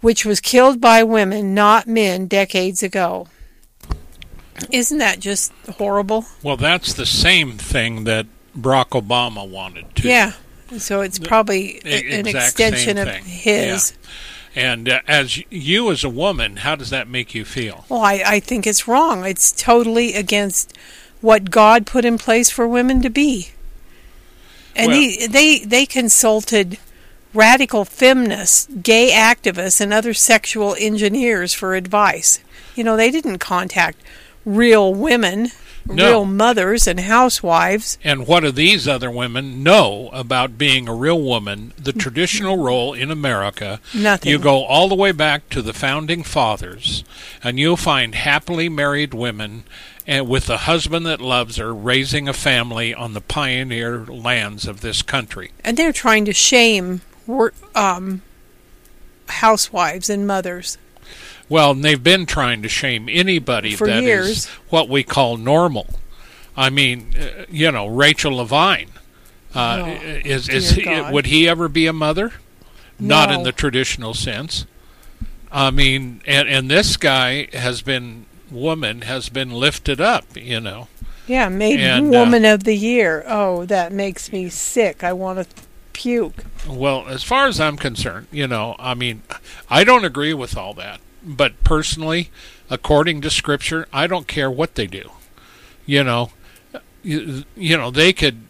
[0.00, 3.26] which was killed by women, not men, decades ago.
[4.70, 6.24] Isn't that just horrible?
[6.42, 8.24] Well, that's the same thing that
[8.56, 10.08] Barack Obama wanted to.
[10.08, 10.32] Yeah.
[10.78, 13.92] So it's probably the, an extension of his.
[13.92, 14.08] Yeah.
[14.54, 17.86] And uh, as you, as a woman, how does that make you feel?
[17.88, 19.24] Well, I, I think it's wrong.
[19.24, 20.76] It's totally against
[21.20, 23.48] what God put in place for women to be.
[24.76, 26.78] And well, he, they they consulted
[27.34, 32.40] radical feminists, gay activists, and other sexual engineers for advice.
[32.74, 33.98] You know, they didn't contact
[34.44, 35.48] real women,
[35.86, 36.08] no.
[36.08, 37.98] real mothers and housewives.
[38.04, 41.72] And what do these other women know about being a real woman?
[41.76, 43.80] The traditional role in America.
[43.94, 44.30] Nothing.
[44.30, 47.04] You go all the way back to the founding fathers,
[47.42, 49.64] and you'll find happily married women
[50.06, 54.80] and with a husband that loves her, raising a family on the pioneer lands of
[54.80, 55.52] this country.
[55.62, 57.02] And they're trying to shame
[57.74, 58.22] um,
[59.28, 60.78] housewives and mothers.
[61.48, 64.28] Well, they've been trying to shame anybody For that years.
[64.28, 65.86] is what we call normal.
[66.56, 68.88] I mean, uh, you know, Rachel Levine.
[69.54, 69.86] Uh, oh,
[70.24, 72.32] is is he, would he ever be a mother?
[72.98, 73.16] No.
[73.16, 74.66] Not in the traditional sense.
[75.50, 80.24] I mean, and and this guy has been woman has been lifted up.
[80.36, 80.88] You know.
[81.26, 83.24] Yeah, made and, uh, woman uh, of the year.
[83.26, 85.04] Oh, that makes me sick.
[85.04, 86.44] I want to puke.
[86.68, 89.22] Well, as far as I'm concerned, you know, I mean,
[89.70, 91.00] I don't agree with all that.
[91.24, 92.30] But personally,
[92.68, 95.10] according to Scripture, I don't care what they do.
[95.86, 96.32] You know,
[97.02, 98.42] you, you know, they could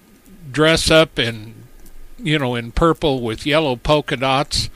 [0.50, 1.54] dress up in,
[2.18, 4.70] you know, in purple with yellow polka dots,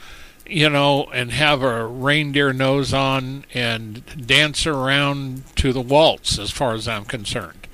[0.46, 6.50] you know, and have a reindeer nose on and dance around to the waltz, as
[6.50, 7.65] far as I'm concerned.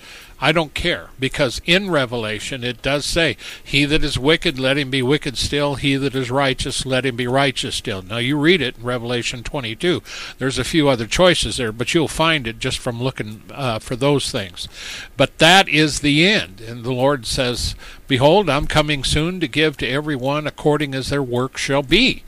[0.43, 4.91] I don't care because in Revelation it does say, He that is wicked, let him
[4.91, 5.77] be wicked still.
[5.77, 8.03] He that is righteous, let him be righteous still.
[8.03, 10.03] Now you read it in Revelation 22.
[10.39, 13.95] There's a few other choices there, but you'll find it just from looking uh, for
[13.95, 14.67] those things.
[15.17, 16.61] But that is the end.
[16.61, 17.77] And the Lord says,
[18.09, 22.25] Behold, I'm coming soon to give to everyone according as their work shall be.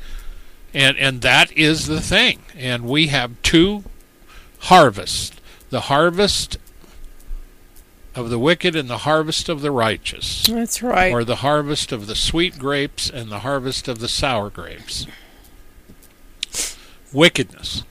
[0.73, 2.43] And, and that is the thing.
[2.57, 3.83] And we have two
[4.61, 5.33] harvests
[5.71, 6.57] the harvest
[8.15, 10.47] of the wicked and the harvest of the righteous.
[10.47, 11.12] That's right.
[11.12, 15.07] Or the harvest of the sweet grapes and the harvest of the sour grapes.
[17.12, 17.83] Wickedness.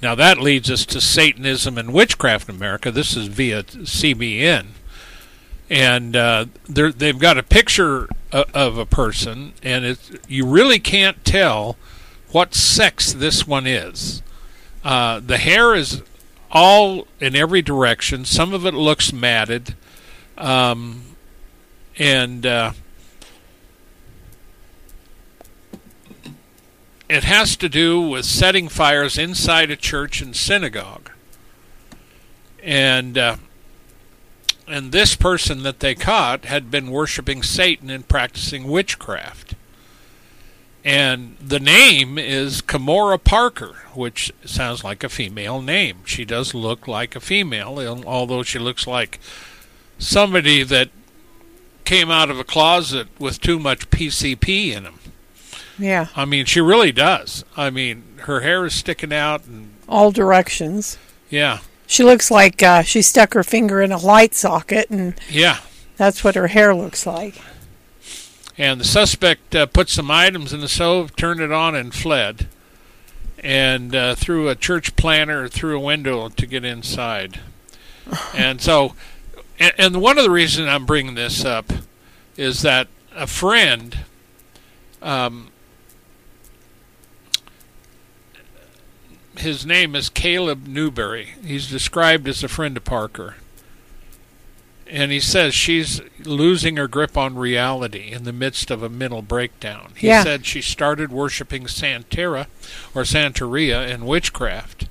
[0.00, 2.90] Now that leads us to Satanism and witchcraft in America.
[2.90, 4.66] This is via CBN.
[5.70, 11.76] And uh, they've got a picture of a person, and it, you really can't tell
[12.30, 14.22] what sex this one is
[14.84, 16.02] Uh, the hair is
[16.50, 18.24] all in every direction.
[18.24, 19.74] Some of it looks matted,
[20.36, 21.02] um,
[21.98, 22.72] and uh,
[27.08, 31.10] it has to do with setting fires inside a church and synagogue.
[32.62, 33.36] And uh,
[34.66, 39.54] and this person that they caught had been worshiping Satan and practicing witchcraft.
[40.88, 45.98] And the name is Kimora Parker, which sounds like a female name.
[46.06, 49.20] She does look like a female, although she looks like
[49.98, 50.88] somebody that
[51.84, 54.98] came out of a closet with too much PCP in him.
[55.78, 56.06] Yeah.
[56.16, 57.44] I mean, she really does.
[57.54, 60.96] I mean, her hair is sticking out and all directions.
[61.28, 61.58] Yeah.
[61.86, 65.58] She looks like uh, she stuck her finger in a light socket, and yeah,
[65.98, 67.34] that's what her hair looks like.
[68.58, 72.48] And the suspect uh, put some items in the stove, turned it on, and fled.
[73.38, 77.40] And uh, threw a church planter through a window to get inside.
[78.34, 78.94] and so,
[79.58, 81.72] and, and one of the reasons I'm bringing this up
[82.36, 83.98] is that a friend
[85.00, 85.50] um,
[89.38, 91.34] his name is Caleb Newberry.
[91.44, 93.36] He's described as a friend of Parker.
[94.90, 99.22] And he says she's losing her grip on reality in the midst of a mental
[99.22, 99.92] breakdown.
[99.96, 100.22] He yeah.
[100.22, 102.46] said she started worshiping Santeria
[102.94, 104.88] or Santeria in witchcraft.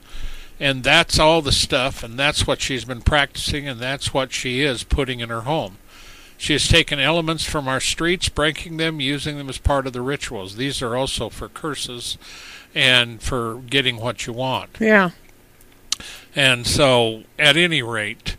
[0.59, 4.61] And that's all the stuff, and that's what she's been practicing, and that's what she
[4.61, 5.77] is putting in her home.
[6.37, 10.01] She has taken elements from our streets, breaking them, using them as part of the
[10.01, 10.55] rituals.
[10.55, 12.17] These are also for curses
[12.75, 14.77] and for getting what you want.
[14.79, 15.11] Yeah.
[16.35, 18.37] And so, at any rate,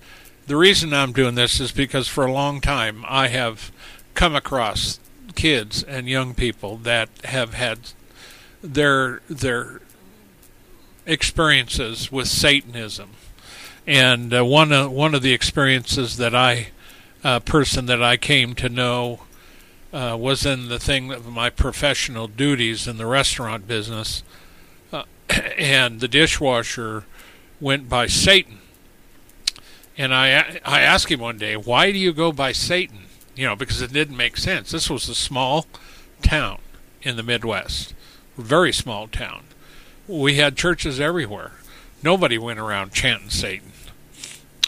[0.49, 3.71] the reason I'm doing this is because for a long time I have
[4.15, 4.99] come across
[5.35, 7.79] kids and young people that have had
[8.63, 9.83] their their
[11.05, 13.11] experiences with Satanism,
[13.87, 16.69] and uh, one of one of the experiences that I
[17.23, 19.21] uh, person that I came to know
[19.93, 24.23] uh, was in the thing of my professional duties in the restaurant business,
[24.95, 25.05] uh,
[25.59, 27.05] and the dishwasher
[27.61, 28.61] went by Satan.
[29.99, 33.01] And I I asked him one day, why do you go by Satan?
[33.35, 34.71] You know, because it didn't make sense.
[34.71, 35.67] This was a small
[36.23, 36.61] town
[37.03, 37.95] in the Midwest,
[38.37, 39.45] very small town.
[40.07, 41.53] We had churches everywhere.
[42.03, 43.73] Nobody went around chanting Satan.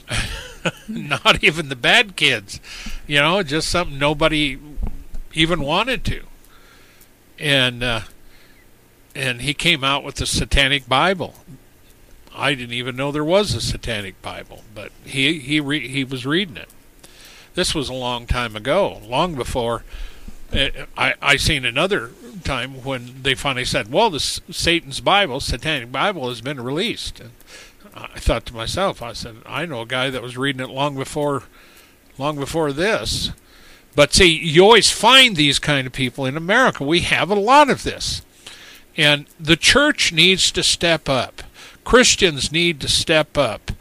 [0.88, 2.60] Not even the bad kids.
[3.06, 4.58] You know, just something nobody
[5.32, 6.22] even wanted to.
[7.38, 8.00] And uh,
[9.14, 11.34] and he came out with the Satanic Bible.
[12.34, 16.26] I didn't even know there was a Satanic Bible, but he he re- he was
[16.26, 16.68] reading it.
[17.54, 19.84] This was a long time ago, long before
[20.52, 22.10] uh, I I seen another
[22.44, 27.30] time when they finally said, "Well, the Satan's Bible, Satanic Bible, has been released." And
[27.94, 30.96] I thought to myself, I said, "I know a guy that was reading it long
[30.96, 31.44] before,
[32.18, 33.32] long before this."
[33.94, 36.84] But see, you always find these kind of people in America.
[36.84, 38.22] We have a lot of this.
[38.96, 41.42] And the church needs to step up.
[41.90, 43.72] Christians need to step up.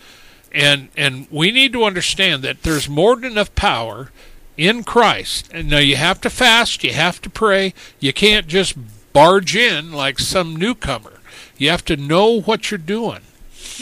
[0.52, 4.10] And and we need to understand that there's more than enough power
[4.58, 5.48] in Christ.
[5.54, 7.76] And now you have to fast, you have to pray.
[8.00, 8.76] You can't just
[9.14, 11.20] barge in like some newcomer.
[11.56, 13.22] You have to know what you're doing.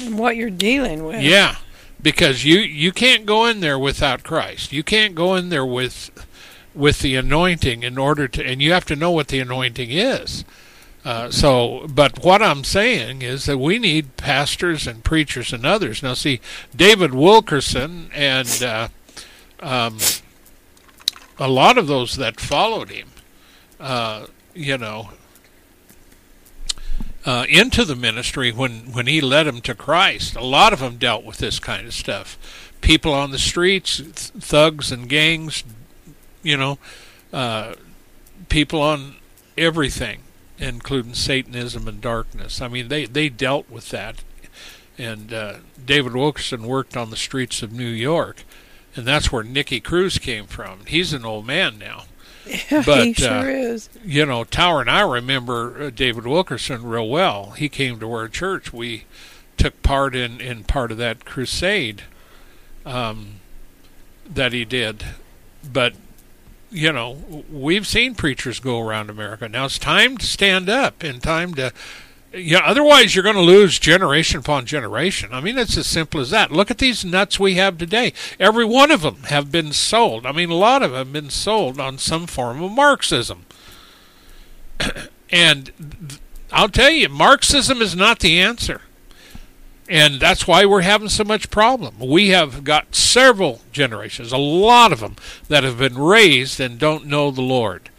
[0.01, 1.21] And what you're dealing with.
[1.21, 1.55] Yeah
[2.01, 4.73] because you you can't go in there without Christ.
[4.73, 6.11] You can't go in there with
[6.75, 10.43] with the anointing in order to, and you have to know what the anointing is.
[11.07, 16.03] Uh, so, but what I'm saying is that we need pastors and preachers and others.
[16.03, 16.41] Now, see,
[16.75, 18.89] David Wilkerson and uh,
[19.61, 19.99] um,
[21.39, 23.07] a lot of those that followed him,
[23.79, 25.11] uh, you know,
[27.25, 30.35] uh, into the ministry when, when he led them to Christ.
[30.35, 32.37] A lot of them dealt with this kind of stuff.
[32.81, 34.11] People on the streets, th-
[34.43, 35.63] thugs and gangs,
[36.43, 36.79] you know,
[37.31, 37.75] uh,
[38.49, 39.15] people on
[39.57, 40.19] everything,
[40.57, 42.61] including Satanism and darkness.
[42.61, 44.23] I mean, they, they dealt with that.
[44.97, 48.43] And uh, David Wilkerson worked on the streets of New York,
[48.95, 50.85] and that's where Nicky Cruz came from.
[50.87, 52.03] He's an old man now.
[52.71, 53.89] Yeah, but, he sure uh, is.
[54.05, 57.51] You know, Tower and I remember uh, David Wilkerson real well.
[57.51, 58.71] He came to our church.
[58.71, 59.03] We
[59.57, 62.03] took part in, in part of that crusade
[62.85, 63.41] um,
[64.33, 65.03] that he did.
[65.69, 65.95] But,
[66.69, 69.47] you know, we've seen preachers go around America.
[69.47, 71.71] Now it's time to stand up and time to
[72.33, 75.29] yeah, otherwise you're going to lose generation upon generation.
[75.31, 76.51] I mean, it's as simple as that.
[76.51, 78.13] Look at these nuts we have today.
[78.39, 80.25] Every one of them have been sold.
[80.25, 83.45] I mean, a lot of them have been sold on some form of Marxism.
[85.31, 86.19] and
[86.51, 88.81] I'll tell you, Marxism is not the answer.
[89.89, 91.95] And that's why we're having so much problem.
[91.99, 95.15] We have got several generations, a lot of them,
[95.47, 97.89] that have been raised and don't know the Lord.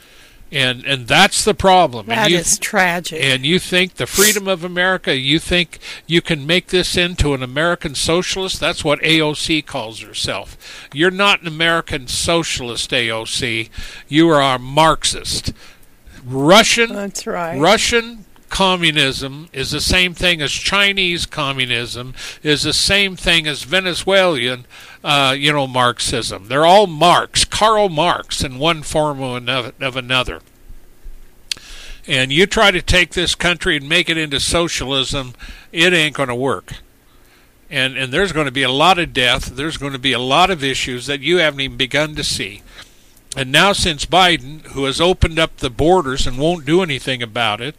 [0.51, 2.07] And and that's the problem.
[2.07, 3.23] That and you, is tragic.
[3.23, 7.43] and you think the freedom of America, you think you can make this into an
[7.43, 8.59] American socialist?
[8.59, 10.89] That's what AOC calls herself.
[10.95, 13.69] You're not an American socialist, AOC.
[14.09, 15.53] You are a Marxist.
[16.25, 17.61] Russian That's right.
[17.61, 24.67] Russian communism is the same thing as Chinese communism, is the same thing as Venezuelan,
[25.05, 26.49] uh, you know, Marxism.
[26.49, 30.41] They're all Marx, Karl Marx, in one form of another.
[32.07, 35.35] And you try to take this country and make it into socialism,
[35.73, 36.73] it ain't going to work.
[37.71, 39.45] And and there's going to be a lot of death.
[39.45, 42.63] There's going to be a lot of issues that you haven't even begun to see.
[43.37, 47.61] And now, since Biden, who has opened up the borders and won't do anything about
[47.61, 47.77] it,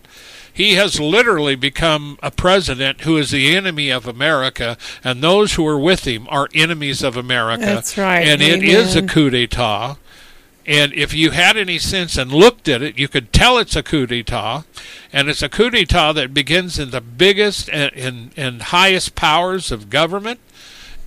[0.60, 5.66] he has literally become a president who is the enemy of America, and those who
[5.66, 7.64] are with him are enemies of America.
[7.64, 8.28] That's right.
[8.28, 9.96] And it is a coup d'etat.
[10.66, 13.82] And if you had any sense and looked at it, you could tell it's a
[13.82, 14.64] coup d'etat.
[15.14, 19.72] And it's a coup d'etat that begins in the biggest and, and, and highest powers
[19.72, 20.42] of government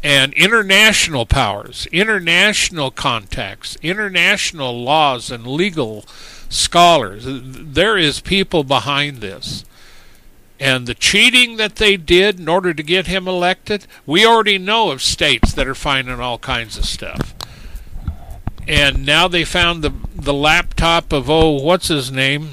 [0.02, 6.06] and international powers, international contacts, international laws and legal
[6.52, 7.24] scholars.
[7.26, 9.64] There is people behind this.
[10.60, 14.90] And the cheating that they did in order to get him elected, we already know
[14.90, 17.34] of states that are finding all kinds of stuff.
[18.68, 22.50] And now they found the the laptop of oh, what's his name,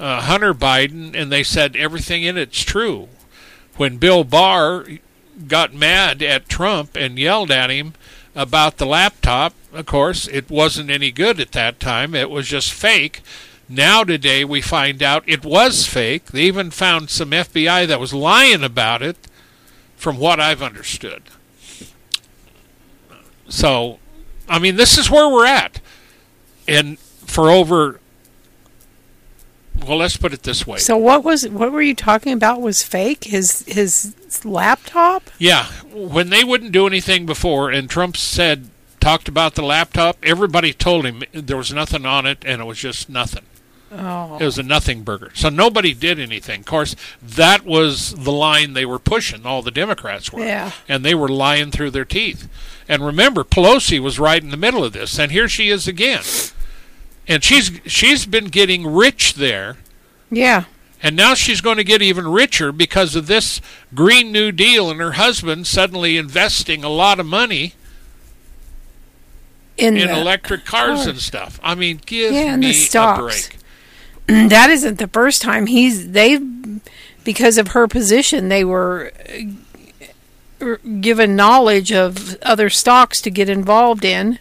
[0.00, 3.08] uh, Hunter Biden, and they said everything in it's true.
[3.76, 4.84] When Bill Barr
[5.46, 7.94] got mad at Trump and yelled at him
[8.38, 12.14] about the laptop, of course, it wasn't any good at that time.
[12.14, 13.20] It was just fake.
[13.68, 16.26] Now today we find out it was fake.
[16.26, 19.16] They even found some FBI that was lying about it
[19.96, 21.24] from what I've understood.
[23.48, 23.98] So,
[24.48, 25.80] I mean, this is where we're at.
[26.68, 27.98] And for over
[29.86, 30.78] well, let's put it this way.
[30.78, 33.24] So what was what were you talking about was fake?
[33.24, 34.14] His his
[34.44, 35.30] laptop?
[35.38, 38.70] Yeah, when they wouldn't do anything before, and Trump said,
[39.00, 42.78] talked about the laptop, everybody told him there was nothing on it, and it was
[42.78, 43.44] just nothing.
[43.90, 44.36] Oh.
[44.38, 45.30] It was a nothing burger.
[45.34, 46.60] So nobody did anything.
[46.60, 50.44] Of course, that was the line they were pushing, all the Democrats were.
[50.44, 50.72] Yeah.
[50.88, 52.48] And they were lying through their teeth.
[52.86, 56.22] And remember, Pelosi was right in the middle of this, and here she is again.
[57.28, 59.76] And she's she's been getting rich there.
[60.30, 60.64] Yeah.
[61.02, 63.60] And now she's going to get even richer because of this
[63.94, 67.74] Green New Deal and her husband suddenly investing a lot of money
[69.76, 71.06] In, in electric cars cars.
[71.06, 71.60] and stuff.
[71.62, 73.48] I mean, give Yeah, me a stocks.
[73.48, 74.48] break.
[74.50, 76.40] that isn't the first time he's they
[77.24, 79.12] because of her position they were
[80.60, 84.38] uh, given knowledge of other stocks to get involved in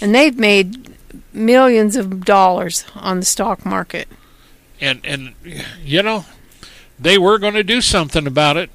[0.00, 0.95] and they've made
[1.36, 4.08] millions of dollars on the stock market
[4.80, 5.34] And and
[5.84, 6.24] you know,
[6.98, 8.70] they were going to do something about it.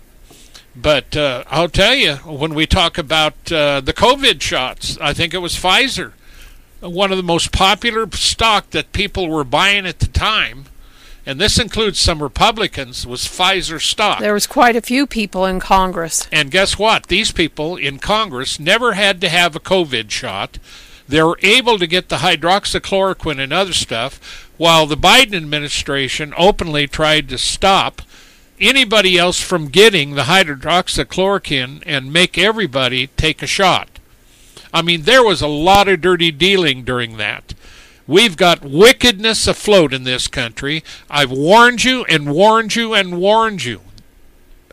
[0.75, 5.33] But uh, I'll tell you, when we talk about uh, the COVID shots, I think
[5.33, 6.13] it was Pfizer,
[6.79, 10.65] one of the most popular stock that people were buying at the time,
[11.25, 14.19] and this includes some Republicans, was Pfizer stock.
[14.19, 17.07] there was quite a few people in congress And guess what?
[17.07, 20.57] These people in Congress never had to have a COVID shot.
[21.11, 26.87] They were able to get the hydroxychloroquine and other stuff, while the Biden administration openly
[26.87, 28.01] tried to stop
[28.61, 33.99] anybody else from getting the hydroxychloroquine and make everybody take a shot.
[34.73, 37.55] I mean, there was a lot of dirty dealing during that.
[38.07, 40.81] We've got wickedness afloat in this country.
[41.09, 43.81] I've warned you and warned you and warned you,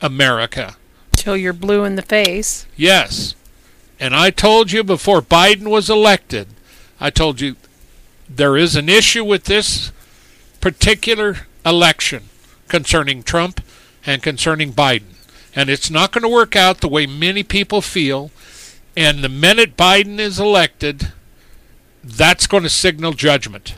[0.00, 0.76] America.
[1.16, 3.34] till you're blue in the face Yes.
[4.00, 6.48] And I told you before Biden was elected,
[7.00, 7.56] I told you
[8.28, 9.90] there is an issue with this
[10.60, 12.24] particular election
[12.68, 13.60] concerning Trump
[14.06, 15.14] and concerning Biden.
[15.54, 18.30] And it's not going to work out the way many people feel.
[18.96, 21.12] And the minute Biden is elected,
[22.04, 23.74] that's going to signal judgment.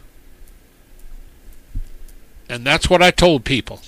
[2.48, 3.80] And that's what I told people.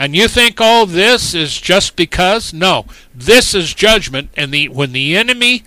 [0.00, 2.54] And you think all this is just because?
[2.54, 4.30] No, this is judgment.
[4.34, 5.62] And the when the enemy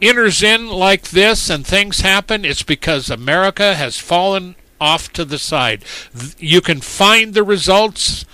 [0.00, 5.36] enters in like this and things happen, it's because America has fallen off to the
[5.38, 5.84] side.
[6.38, 8.24] You can find the results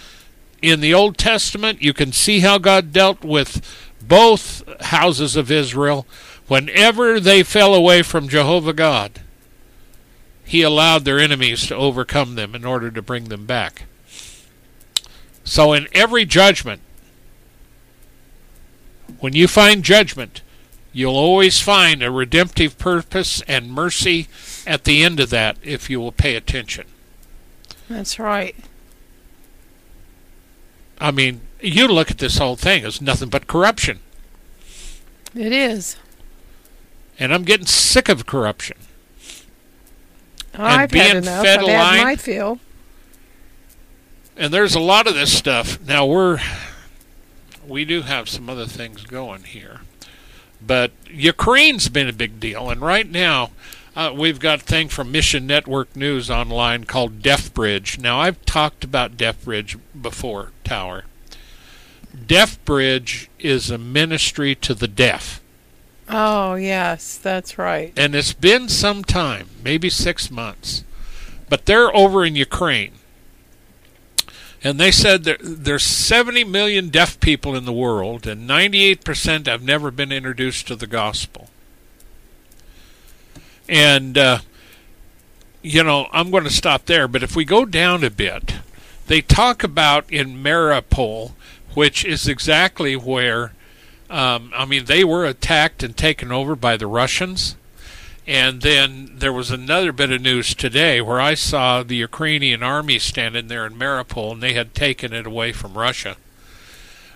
[0.62, 1.82] in the Old Testament.
[1.82, 3.60] You can see how God dealt with
[4.00, 6.06] both houses of Israel
[6.46, 9.20] whenever they fell away from Jehovah God.
[10.44, 13.86] He allowed their enemies to overcome them in order to bring them back.
[15.44, 16.80] So, in every judgment,
[19.20, 20.40] When you find judgment,
[20.92, 24.26] you'll always find a redemptive purpose and mercy
[24.66, 26.86] at the end of that if you will pay attention.
[27.88, 28.56] That's right.
[30.98, 34.00] I mean, you look at this whole thing as nothing but corruption.
[35.34, 35.96] It is.
[37.18, 38.76] And I'm getting sick of corruption.
[40.54, 41.44] I've being had enough.
[41.44, 42.58] fed I've a had line- my fill.
[44.36, 45.80] And there's a lot of this stuff.
[45.86, 46.40] Now we're
[47.66, 49.80] we do have some other things going here.
[50.64, 53.50] But Ukraine's been a big deal and right now
[53.96, 57.98] uh, we've got a thing from Mission Network News online called Deaf Bridge.
[57.98, 61.04] Now I've talked about Deaf Bridge before, Tower.
[62.26, 65.40] Deaf Bridge is a ministry to the deaf.
[66.08, 67.92] Oh, yes, that's right.
[67.96, 70.84] and it's been some time, maybe six months.
[71.48, 72.92] But they're over in Ukraine.
[74.64, 79.62] And they said there, there's 70 million deaf people in the world, and 98% have
[79.62, 81.50] never been introduced to the gospel.
[83.68, 84.38] And, uh,
[85.60, 88.54] you know, I'm going to stop there, but if we go down a bit,
[89.06, 91.32] they talk about in Mariupol,
[91.74, 93.52] which is exactly where,
[94.08, 97.56] um, I mean, they were attacked and taken over by the Russians.
[98.26, 102.98] And then there was another bit of news today where I saw the Ukrainian army
[102.98, 106.16] standing there in Mariupol, and they had taken it away from Russia.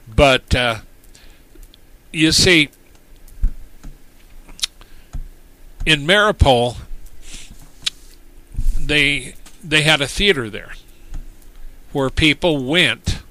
[0.06, 0.80] But uh,
[2.12, 2.68] you see,
[5.86, 6.76] in Mariupol,
[8.78, 9.34] they
[9.64, 10.74] they had a theater there
[11.92, 13.22] where people went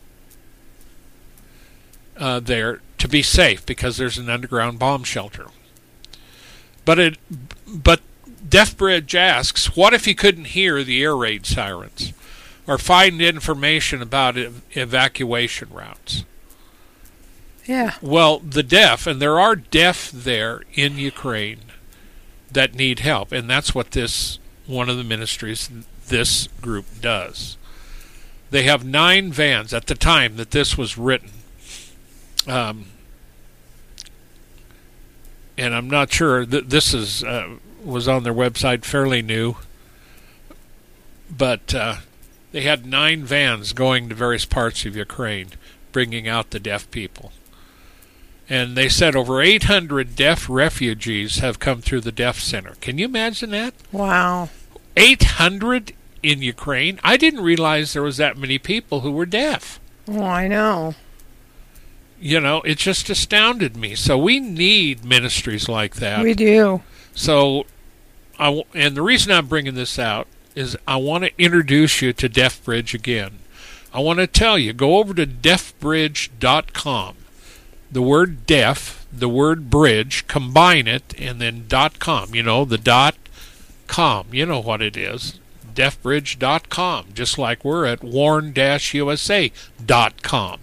[2.18, 5.48] uh, there to be safe because there's an underground bomb shelter.
[6.88, 7.18] But it,
[7.68, 8.00] but
[8.48, 12.14] Deaf Bridge asks, what if he couldn't hear the air raid sirens,
[12.66, 16.24] or find information about ev- evacuation routes?
[17.66, 17.96] Yeah.
[18.02, 21.60] Well, the deaf, and there are deaf there in Ukraine
[22.50, 25.70] that need help, and that's what this one of the ministries
[26.08, 27.58] this group does.
[28.50, 31.32] They have nine vans at the time that this was written.
[32.48, 32.86] Um,
[35.58, 39.56] and I'm not sure that this is uh, was on their website fairly new,
[41.36, 41.98] but uh,
[42.52, 45.50] they had nine vans going to various parts of Ukraine,
[45.92, 47.32] bringing out the deaf people.
[48.50, 52.76] And they said over 800 deaf refugees have come through the deaf center.
[52.80, 53.74] Can you imagine that?
[53.92, 54.50] Wow.
[54.96, 55.94] 800
[56.24, 57.00] in Ukraine?
[57.04, 59.82] I didn't realize there was that many people who were deaf.
[60.08, 60.96] Oh, I know.
[62.20, 63.94] You know, it just astounded me.
[63.96, 66.24] So we need ministries like that.
[66.24, 66.82] We do.
[67.14, 67.66] So,
[68.40, 72.14] I w- and the reason I'm bringing this out is I want to introduce you
[72.14, 73.40] to Deaf Bridge again.
[73.94, 77.16] I want to tell you, go over to deafbridge.com.
[77.92, 82.36] The word deaf, the word bridge, combine it, and then dot com.
[82.36, 83.16] You know, the dot
[83.88, 84.28] com.
[84.32, 85.40] You know what it is.
[85.74, 90.60] Deafbridge.com, just like we're at warn-usa.com.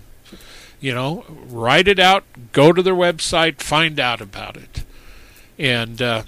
[0.85, 4.85] You know, write it out, go to their website, find out about it.
[5.59, 6.24] And, uh,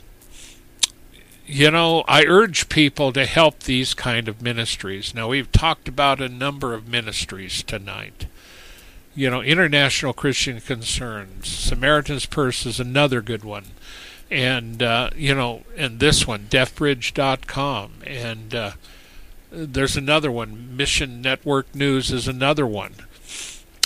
[1.45, 5.15] you know, I urge people to help these kind of ministries.
[5.15, 8.29] Now, we've talked about a number of ministries tonight.
[9.15, 13.67] You know, International Christian Concerns, Samaritan's Purse is another good one.
[14.31, 17.93] And, uh, you know, and this one, deafbridge.com.
[18.07, 18.73] And uh,
[19.51, 22.95] there's another one, Mission Network News is another one.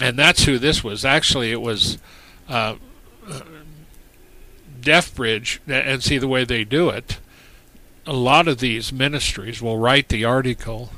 [0.00, 1.04] And that's who this was.
[1.04, 1.98] Actually, it was
[2.48, 2.76] uh,
[4.80, 7.18] Deaf Bridge, and see the way they do it.
[8.06, 10.90] A lot of these ministries will write the article,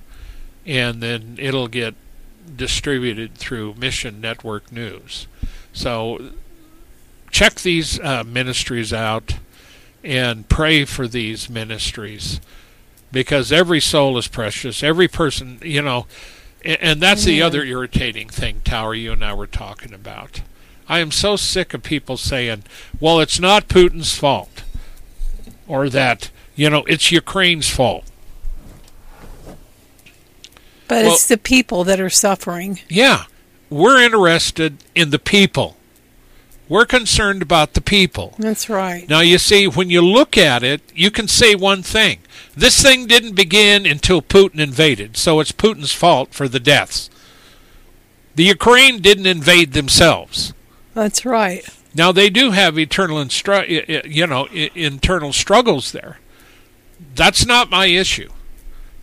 [0.65, 1.95] and then it'll get
[2.57, 5.27] distributed through Mission Network News.
[5.73, 6.33] So
[7.31, 9.37] check these uh, ministries out
[10.05, 12.41] and pray for these ministries
[13.11, 14.83] because every soul is precious.
[14.83, 16.07] Every person, you know,
[16.65, 20.43] and, and that's the other irritating thing, Tower, you and I were talking about.
[20.89, 22.65] I am so sick of people saying,
[23.01, 24.63] well, it's not Putin's fault,
[25.67, 28.05] or that, you know, it's Ukraine's fault.
[30.89, 32.81] But Well- it's the people that are suffering.
[32.89, 33.25] Yeah,
[33.71, 35.77] we're interested in the people.
[36.69, 38.35] We're concerned about the people.
[38.39, 39.09] That's right.
[39.09, 42.21] Now, you see, when you look at it, you can say one thing.
[42.57, 47.11] This thing didn't begin until Putin invaded, so it's Putin's fault for the deaths.
[48.37, 50.55] The Ukraine didn't invade themselves.
[50.95, 51.69] That's right.
[51.95, 56.19] Now, they do have eternal, instru- you know, internal struggles there.
[57.15, 58.31] That's not my issue.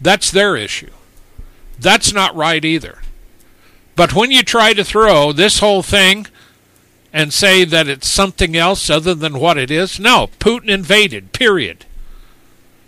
[0.02, 0.92] That's their issue.
[1.80, 3.00] That's not right either.
[3.96, 6.28] But when you try to throw this whole thing
[7.12, 10.00] and say that it's something else other than what it is.
[10.00, 11.86] No, Putin invaded, period.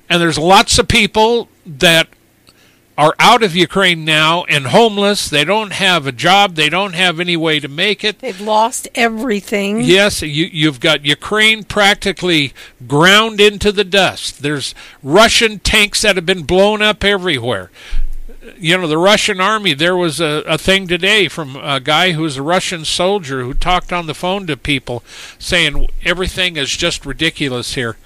[0.10, 2.08] And there's lots of people that
[2.98, 5.30] are out of Ukraine now and homeless.
[5.30, 6.56] They don't have a job.
[6.56, 8.20] They don't have any way to make it.
[8.20, 9.82] They've lost everything.
[9.82, 12.54] Yes, you, you've got Ukraine practically
[12.88, 14.42] ground into the dust.
[14.42, 17.72] There's Russian tanks that have been blown up everywhere.
[18.58, 22.24] You know, the Russian army, there was a, a thing today from a guy who
[22.24, 25.04] was a Russian soldier who talked on the phone to people
[25.38, 27.98] saying everything is just ridiculous here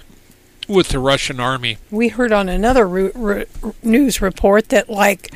[0.68, 1.78] with the Russian army.
[1.90, 3.46] We heard on another ru- ru-
[3.82, 5.32] news report that like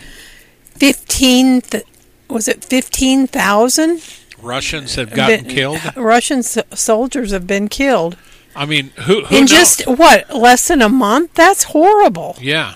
[0.74, 1.84] 15 th-
[2.28, 4.02] was it 15,000
[4.42, 5.80] Russians have gotten been- killed.
[5.96, 8.16] Russian s- soldiers have been killed
[8.56, 9.50] I mean, who, who in knows?
[9.50, 11.34] just what less than a month.
[11.34, 12.36] That's horrible.
[12.40, 12.74] Yeah.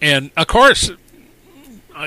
[0.00, 0.92] And of course,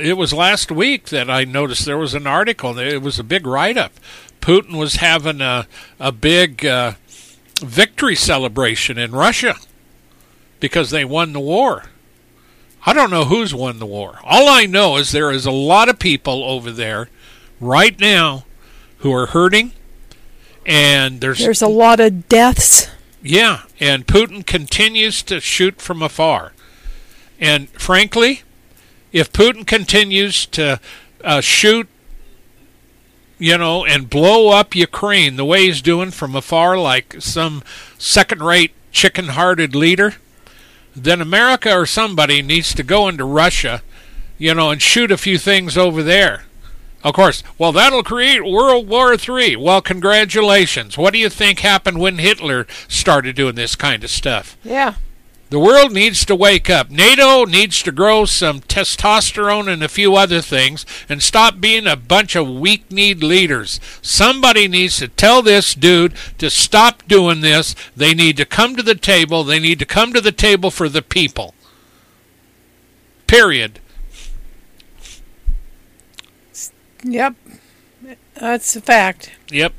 [0.02, 2.78] it was last week that I noticed there was an article.
[2.78, 3.94] It was a big write up.
[4.42, 5.68] Putin was having a,
[6.00, 6.94] a big uh,
[7.62, 9.56] victory celebration in Russia
[10.60, 11.86] because they won the war.
[12.86, 14.20] I don't know who's won the war.
[14.24, 17.10] All I know is there is a lot of people over there
[17.62, 18.46] right now
[19.00, 19.72] who are hurting.
[20.66, 22.90] And there's There's a lot of deaths.
[23.22, 26.54] yeah, and Putin continues to shoot from afar.
[27.40, 28.44] And frankly,
[29.14, 30.80] if Putin continues to
[31.24, 31.88] uh, shoot,
[33.38, 37.64] you know, and blow up Ukraine the way he's doing from afar, like some
[37.98, 40.16] second rate, chicken hearted leader,
[40.96, 43.82] then America or somebody needs to go into Russia,
[44.38, 46.44] you know, and shoot a few things over there.
[47.04, 49.58] Of course, well, that'll create World War III.
[49.58, 50.98] Well, congratulations.
[50.98, 54.58] What do you think happened when Hitler started doing this kind of stuff?
[54.64, 54.96] Yeah.
[55.54, 56.90] The world needs to wake up.
[56.90, 61.96] NATO needs to grow some testosterone and a few other things and stop being a
[61.96, 63.80] bunch of weak kneed leaders.
[64.02, 67.76] Somebody needs to tell this dude to stop doing this.
[67.96, 69.44] They need to come to the table.
[69.44, 71.54] They need to come to the table for the people.
[73.28, 73.80] Period.
[77.04, 77.36] Yep.
[78.34, 79.30] That's a fact.
[79.52, 79.72] Yep.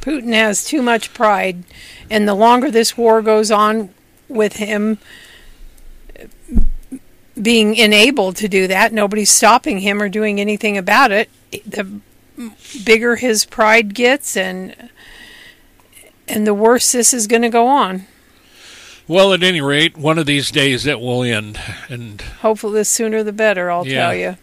[0.00, 1.62] Putin has too much pride,
[2.10, 3.94] and the longer this war goes on
[4.30, 4.98] with him
[7.40, 11.30] being enabled to do that, nobody's stopping him or doing anything about it.
[11.66, 12.00] The
[12.84, 14.90] bigger his pride gets, and
[16.28, 18.06] and the worse this is going to go on.
[19.08, 21.58] Well, at any rate, one of these days it will end.
[21.88, 23.68] And Hopefully, the sooner the better.
[23.70, 24.02] I'll Yeah.
[24.02, 24.36] tell you.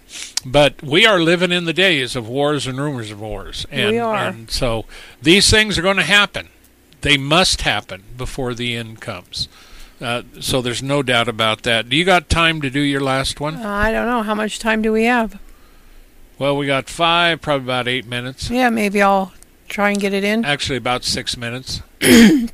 [0.45, 3.65] but we are living in the days of wars and rumors of wars.
[3.71, 4.27] And, We are.
[4.27, 4.83] and so
[5.21, 6.49] these things are going to happen.
[7.01, 9.47] They must happen before the end comes.
[9.99, 11.89] Uh, so there's no doubt about that.
[11.89, 13.55] Do you got time to do your last one?
[13.55, 15.39] I don't know how much time do we have.
[16.37, 18.49] Well, we got five, probably about eight minutes.
[18.49, 19.33] Yeah, maybe I'll
[19.67, 20.45] try and get it in.
[20.45, 21.81] Actually, about six minutes.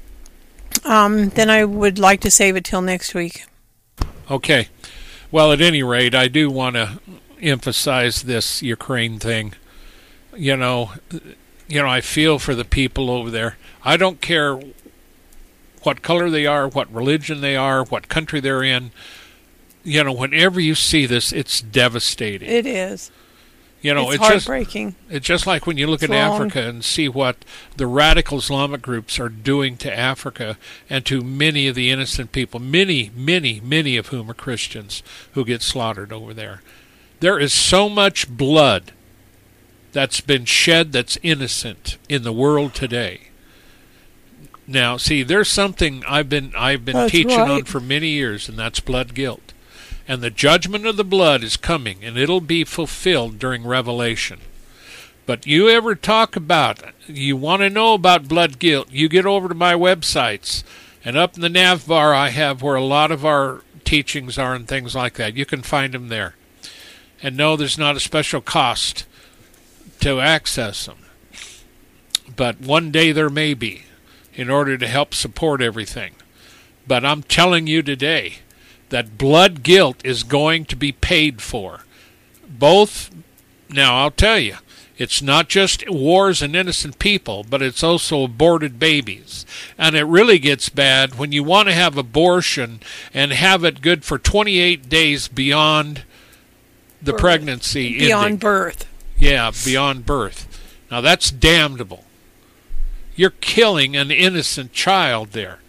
[0.86, 3.46] Um, then I would like to save it till next week.
[4.30, 4.68] Okay.
[5.32, 7.00] Well, at any rate, I do want to
[7.42, 9.54] emphasize this Ukraine thing.
[10.36, 10.92] You know,
[11.68, 13.58] you know, I feel for the people over there.
[13.84, 14.60] I don't care
[15.84, 18.92] what color they are, what religion they are, what country they're in.
[19.84, 22.50] You know, whenever you see this, it's devastating.
[22.50, 23.12] It is.
[23.82, 24.96] you know, it's, it's just heartbreaking.
[25.10, 26.36] it's just like when you look It's at wrong.
[26.36, 27.44] Africa and see what
[27.76, 30.58] the radical Islamic groups are doing to Africa
[30.90, 35.04] and to many of the innocent people, many, many, many of whom are Christians
[35.34, 36.62] who get slaughtered over there.
[37.20, 38.94] There is so much blood
[39.92, 43.30] that's been shed that's innocent in the world today.
[44.66, 48.58] Now, see, there's something I've been I've been That's teaching on for many years, and
[48.58, 49.54] that's blood guilt.
[50.08, 54.40] And the judgment of the blood is coming, and it'll be fulfilled during Revelation.
[55.26, 59.48] But you ever talk about, you want to know about blood guilt, you get over
[59.48, 60.64] to my websites.
[61.06, 64.54] And up in the nav bar, I have where a lot of our teachings are
[64.54, 65.36] and things like that.
[65.36, 66.36] You can find them there.
[67.22, 69.06] And no, there's not a special cost
[70.02, 70.98] to access them.
[72.36, 73.84] But one day there may be
[74.36, 76.14] in order to help support everything.
[76.88, 78.36] But I'm telling you today
[78.90, 81.82] that blood guilt is going to be paid for.
[82.48, 83.10] Both,
[83.70, 84.58] now I'll tell you,
[84.98, 89.46] it's not just wars and innocent people, but it's also aborted babies.
[89.78, 92.80] And it really gets bad when you want to have abortion
[93.14, 96.04] and have it good for 28 days beyond
[97.02, 97.22] the Birth.
[97.22, 98.38] pregnancy Beyond ending.
[98.38, 98.86] birth.
[99.18, 100.48] Yeah, beyond birth.
[100.92, 102.06] Now that's damnable.
[103.16, 105.60] You're killing an innocent child there.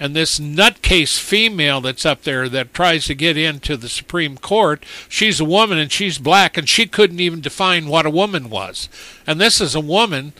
[0.00, 4.84] And this nutcase female that's up there that tries to get into the Supreme Court,
[5.08, 8.88] she's a woman and she's black and she couldn't even define what a woman was.
[9.26, 10.32] And this is a woman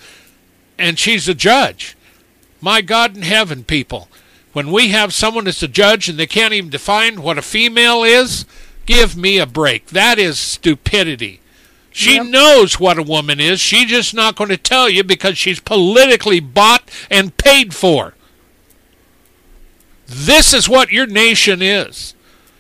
[0.77, 1.97] and she's a judge.
[2.61, 4.09] My God in heaven, people.
[4.53, 8.03] When we have someone that's a judge and they can't even define what a female
[8.03, 8.47] is,
[8.87, 9.87] give me a break.
[9.87, 11.41] That is stupidity.
[11.95, 12.27] She yep.
[12.27, 13.61] knows what a woman is.
[13.61, 18.15] She's just not going to tell you because she's politically bought and paid for.
[20.09, 22.15] This is what your nation is.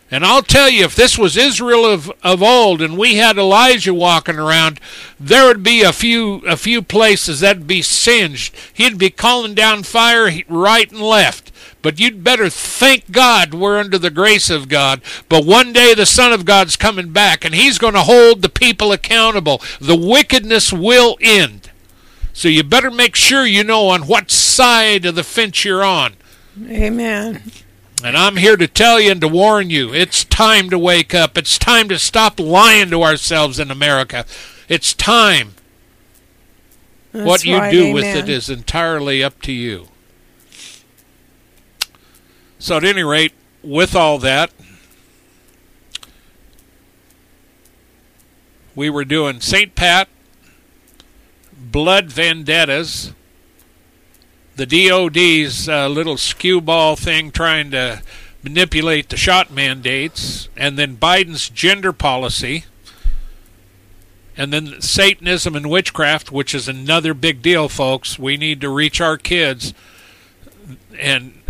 [0.08, 3.92] And I'll tell you, if this was Israel of, of old and we had Elijah
[3.92, 4.78] walking around,
[5.18, 8.54] there would be a few a few places that'd be singed.
[8.72, 11.43] He'd be calling down fire right and left.
[11.84, 15.02] But you'd better thank God we're under the grace of God.
[15.28, 18.48] But one day the Son of God's coming back, and He's going to hold the
[18.48, 19.60] people accountable.
[19.82, 21.70] The wickedness will end.
[22.32, 26.14] So you better make sure you know on what side of the fence you're on.
[26.58, 27.42] Amen.
[28.02, 31.36] And I'm here to tell you and to warn you it's time to wake up.
[31.36, 34.24] It's time to stop lying to ourselves in America.
[34.70, 35.54] It's time.
[37.12, 37.94] That's what you right, do amen.
[37.94, 39.88] with it is entirely up to you.
[42.64, 44.50] So, at any rate, with all that,
[48.74, 49.74] we were doing St.
[49.74, 50.08] Pat,
[51.52, 53.12] blood vendettas,
[54.56, 58.00] the DOD's uh, little skew ball thing trying to
[58.42, 62.64] manipulate the shot mandates, and then Biden's gender policy,
[64.38, 68.18] and then Satanism and witchcraft, which is another big deal, folks.
[68.18, 69.74] We need to reach our kids
[70.98, 71.43] and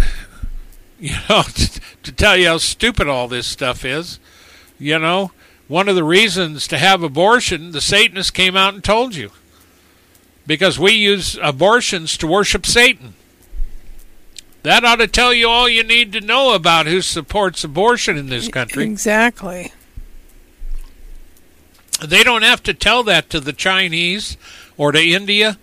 [1.01, 4.19] you know, to, to tell you how stupid all this stuff is.
[4.79, 5.33] You know,
[5.69, 9.31] one of the reasons to have abortion, the Satanists came out and told you.
[10.47, 13.15] Because we use abortions to worship Satan.
[14.63, 18.29] That ought to tell you all you need to know about who supports abortion in
[18.29, 18.85] this country.
[18.85, 19.73] Exactly.
[22.03, 24.37] They don't have to tell that to the Chinese
[24.77, 25.59] or to India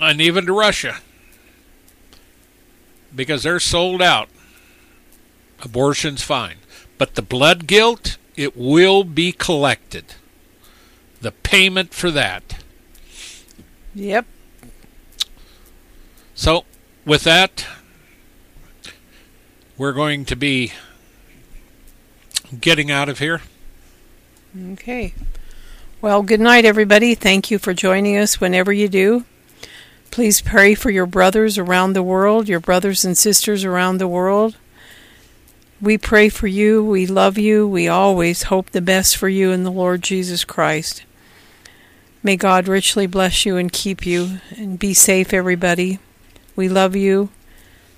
[0.00, 0.98] and even to Russia
[3.14, 4.28] because they're sold out.
[5.62, 6.56] Abortion's fine.
[6.98, 10.14] But the blood guilt, it will be collected.
[11.20, 12.62] The payment for that.
[13.94, 14.26] Yep.
[16.34, 16.64] So,
[17.04, 17.66] with that,
[19.78, 20.72] we're going to be
[22.60, 23.42] getting out of here.
[24.72, 25.14] Okay.
[26.00, 27.14] Well, good night, everybody.
[27.14, 29.24] Thank you for joining us whenever you do.
[30.14, 34.56] Please pray for your brothers around the world, your brothers and sisters around the world.
[35.80, 36.84] We pray for you.
[36.84, 37.66] We love you.
[37.66, 41.02] We always hope the best for you in the Lord Jesus Christ.
[42.22, 44.38] May God richly bless you and keep you.
[44.56, 45.98] And be safe, everybody.
[46.54, 47.30] We love you.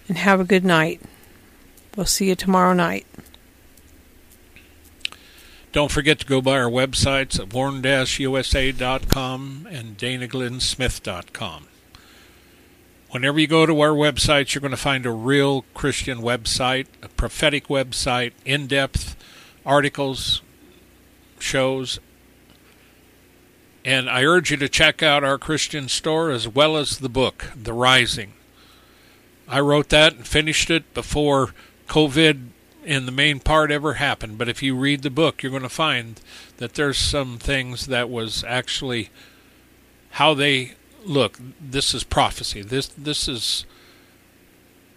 [0.09, 1.03] And have a good night.
[1.99, 3.07] We'll see you tomorrow night.
[5.71, 8.09] Don't forget to go by our websites at warn-usa.com
[9.71, 11.67] and danaglennsmith.com.
[13.17, 17.09] Whenever you go to our websites, you're going to find a real Christian website, a
[17.09, 19.17] prophetic website, in depth
[19.65, 20.43] articles,
[21.39, 21.99] shows.
[23.87, 27.53] And I urge you to check out our Christian store as well as the book,
[27.57, 28.35] The Rising.
[29.49, 31.55] I wrote that and finished it before
[31.89, 32.49] COVID
[32.85, 34.37] in the main part ever happened.
[34.37, 36.21] But if you read the book, you're going to find
[36.59, 39.09] that there's some things that was actually
[40.11, 40.75] how they
[41.07, 42.63] look, this is prophecy.
[42.63, 43.65] This this is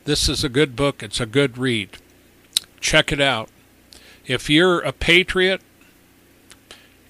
[0.06, 1.04] this is a good book.
[1.04, 1.98] It's a good read.
[2.80, 3.50] Check it out.
[4.26, 5.62] If you're a patriot,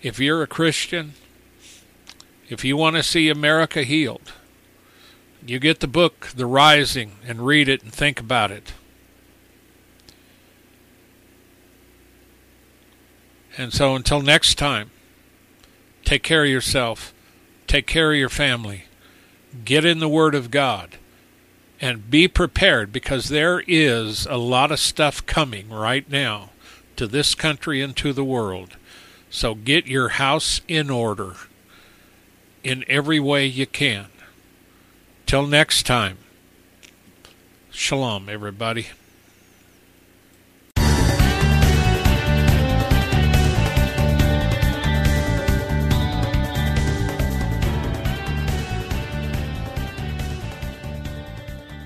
[0.02, 1.14] if you're a Christian,
[2.50, 4.34] if you want to see America healed,
[5.46, 8.74] you get the book The Rising and read it and think about it.
[13.58, 14.92] And so until next time,
[16.06, 17.14] take care of yourself.
[17.68, 18.86] Take care of your family
[19.66, 20.98] get in the Word of God
[21.82, 26.50] and be prepared because there is a lot of stuff coming right now
[26.96, 28.76] to this country and to the world.
[29.30, 31.36] So get your house in order
[32.64, 34.08] in every way you can.
[35.26, 36.18] Till next time,
[37.72, 38.88] shalom, everybody.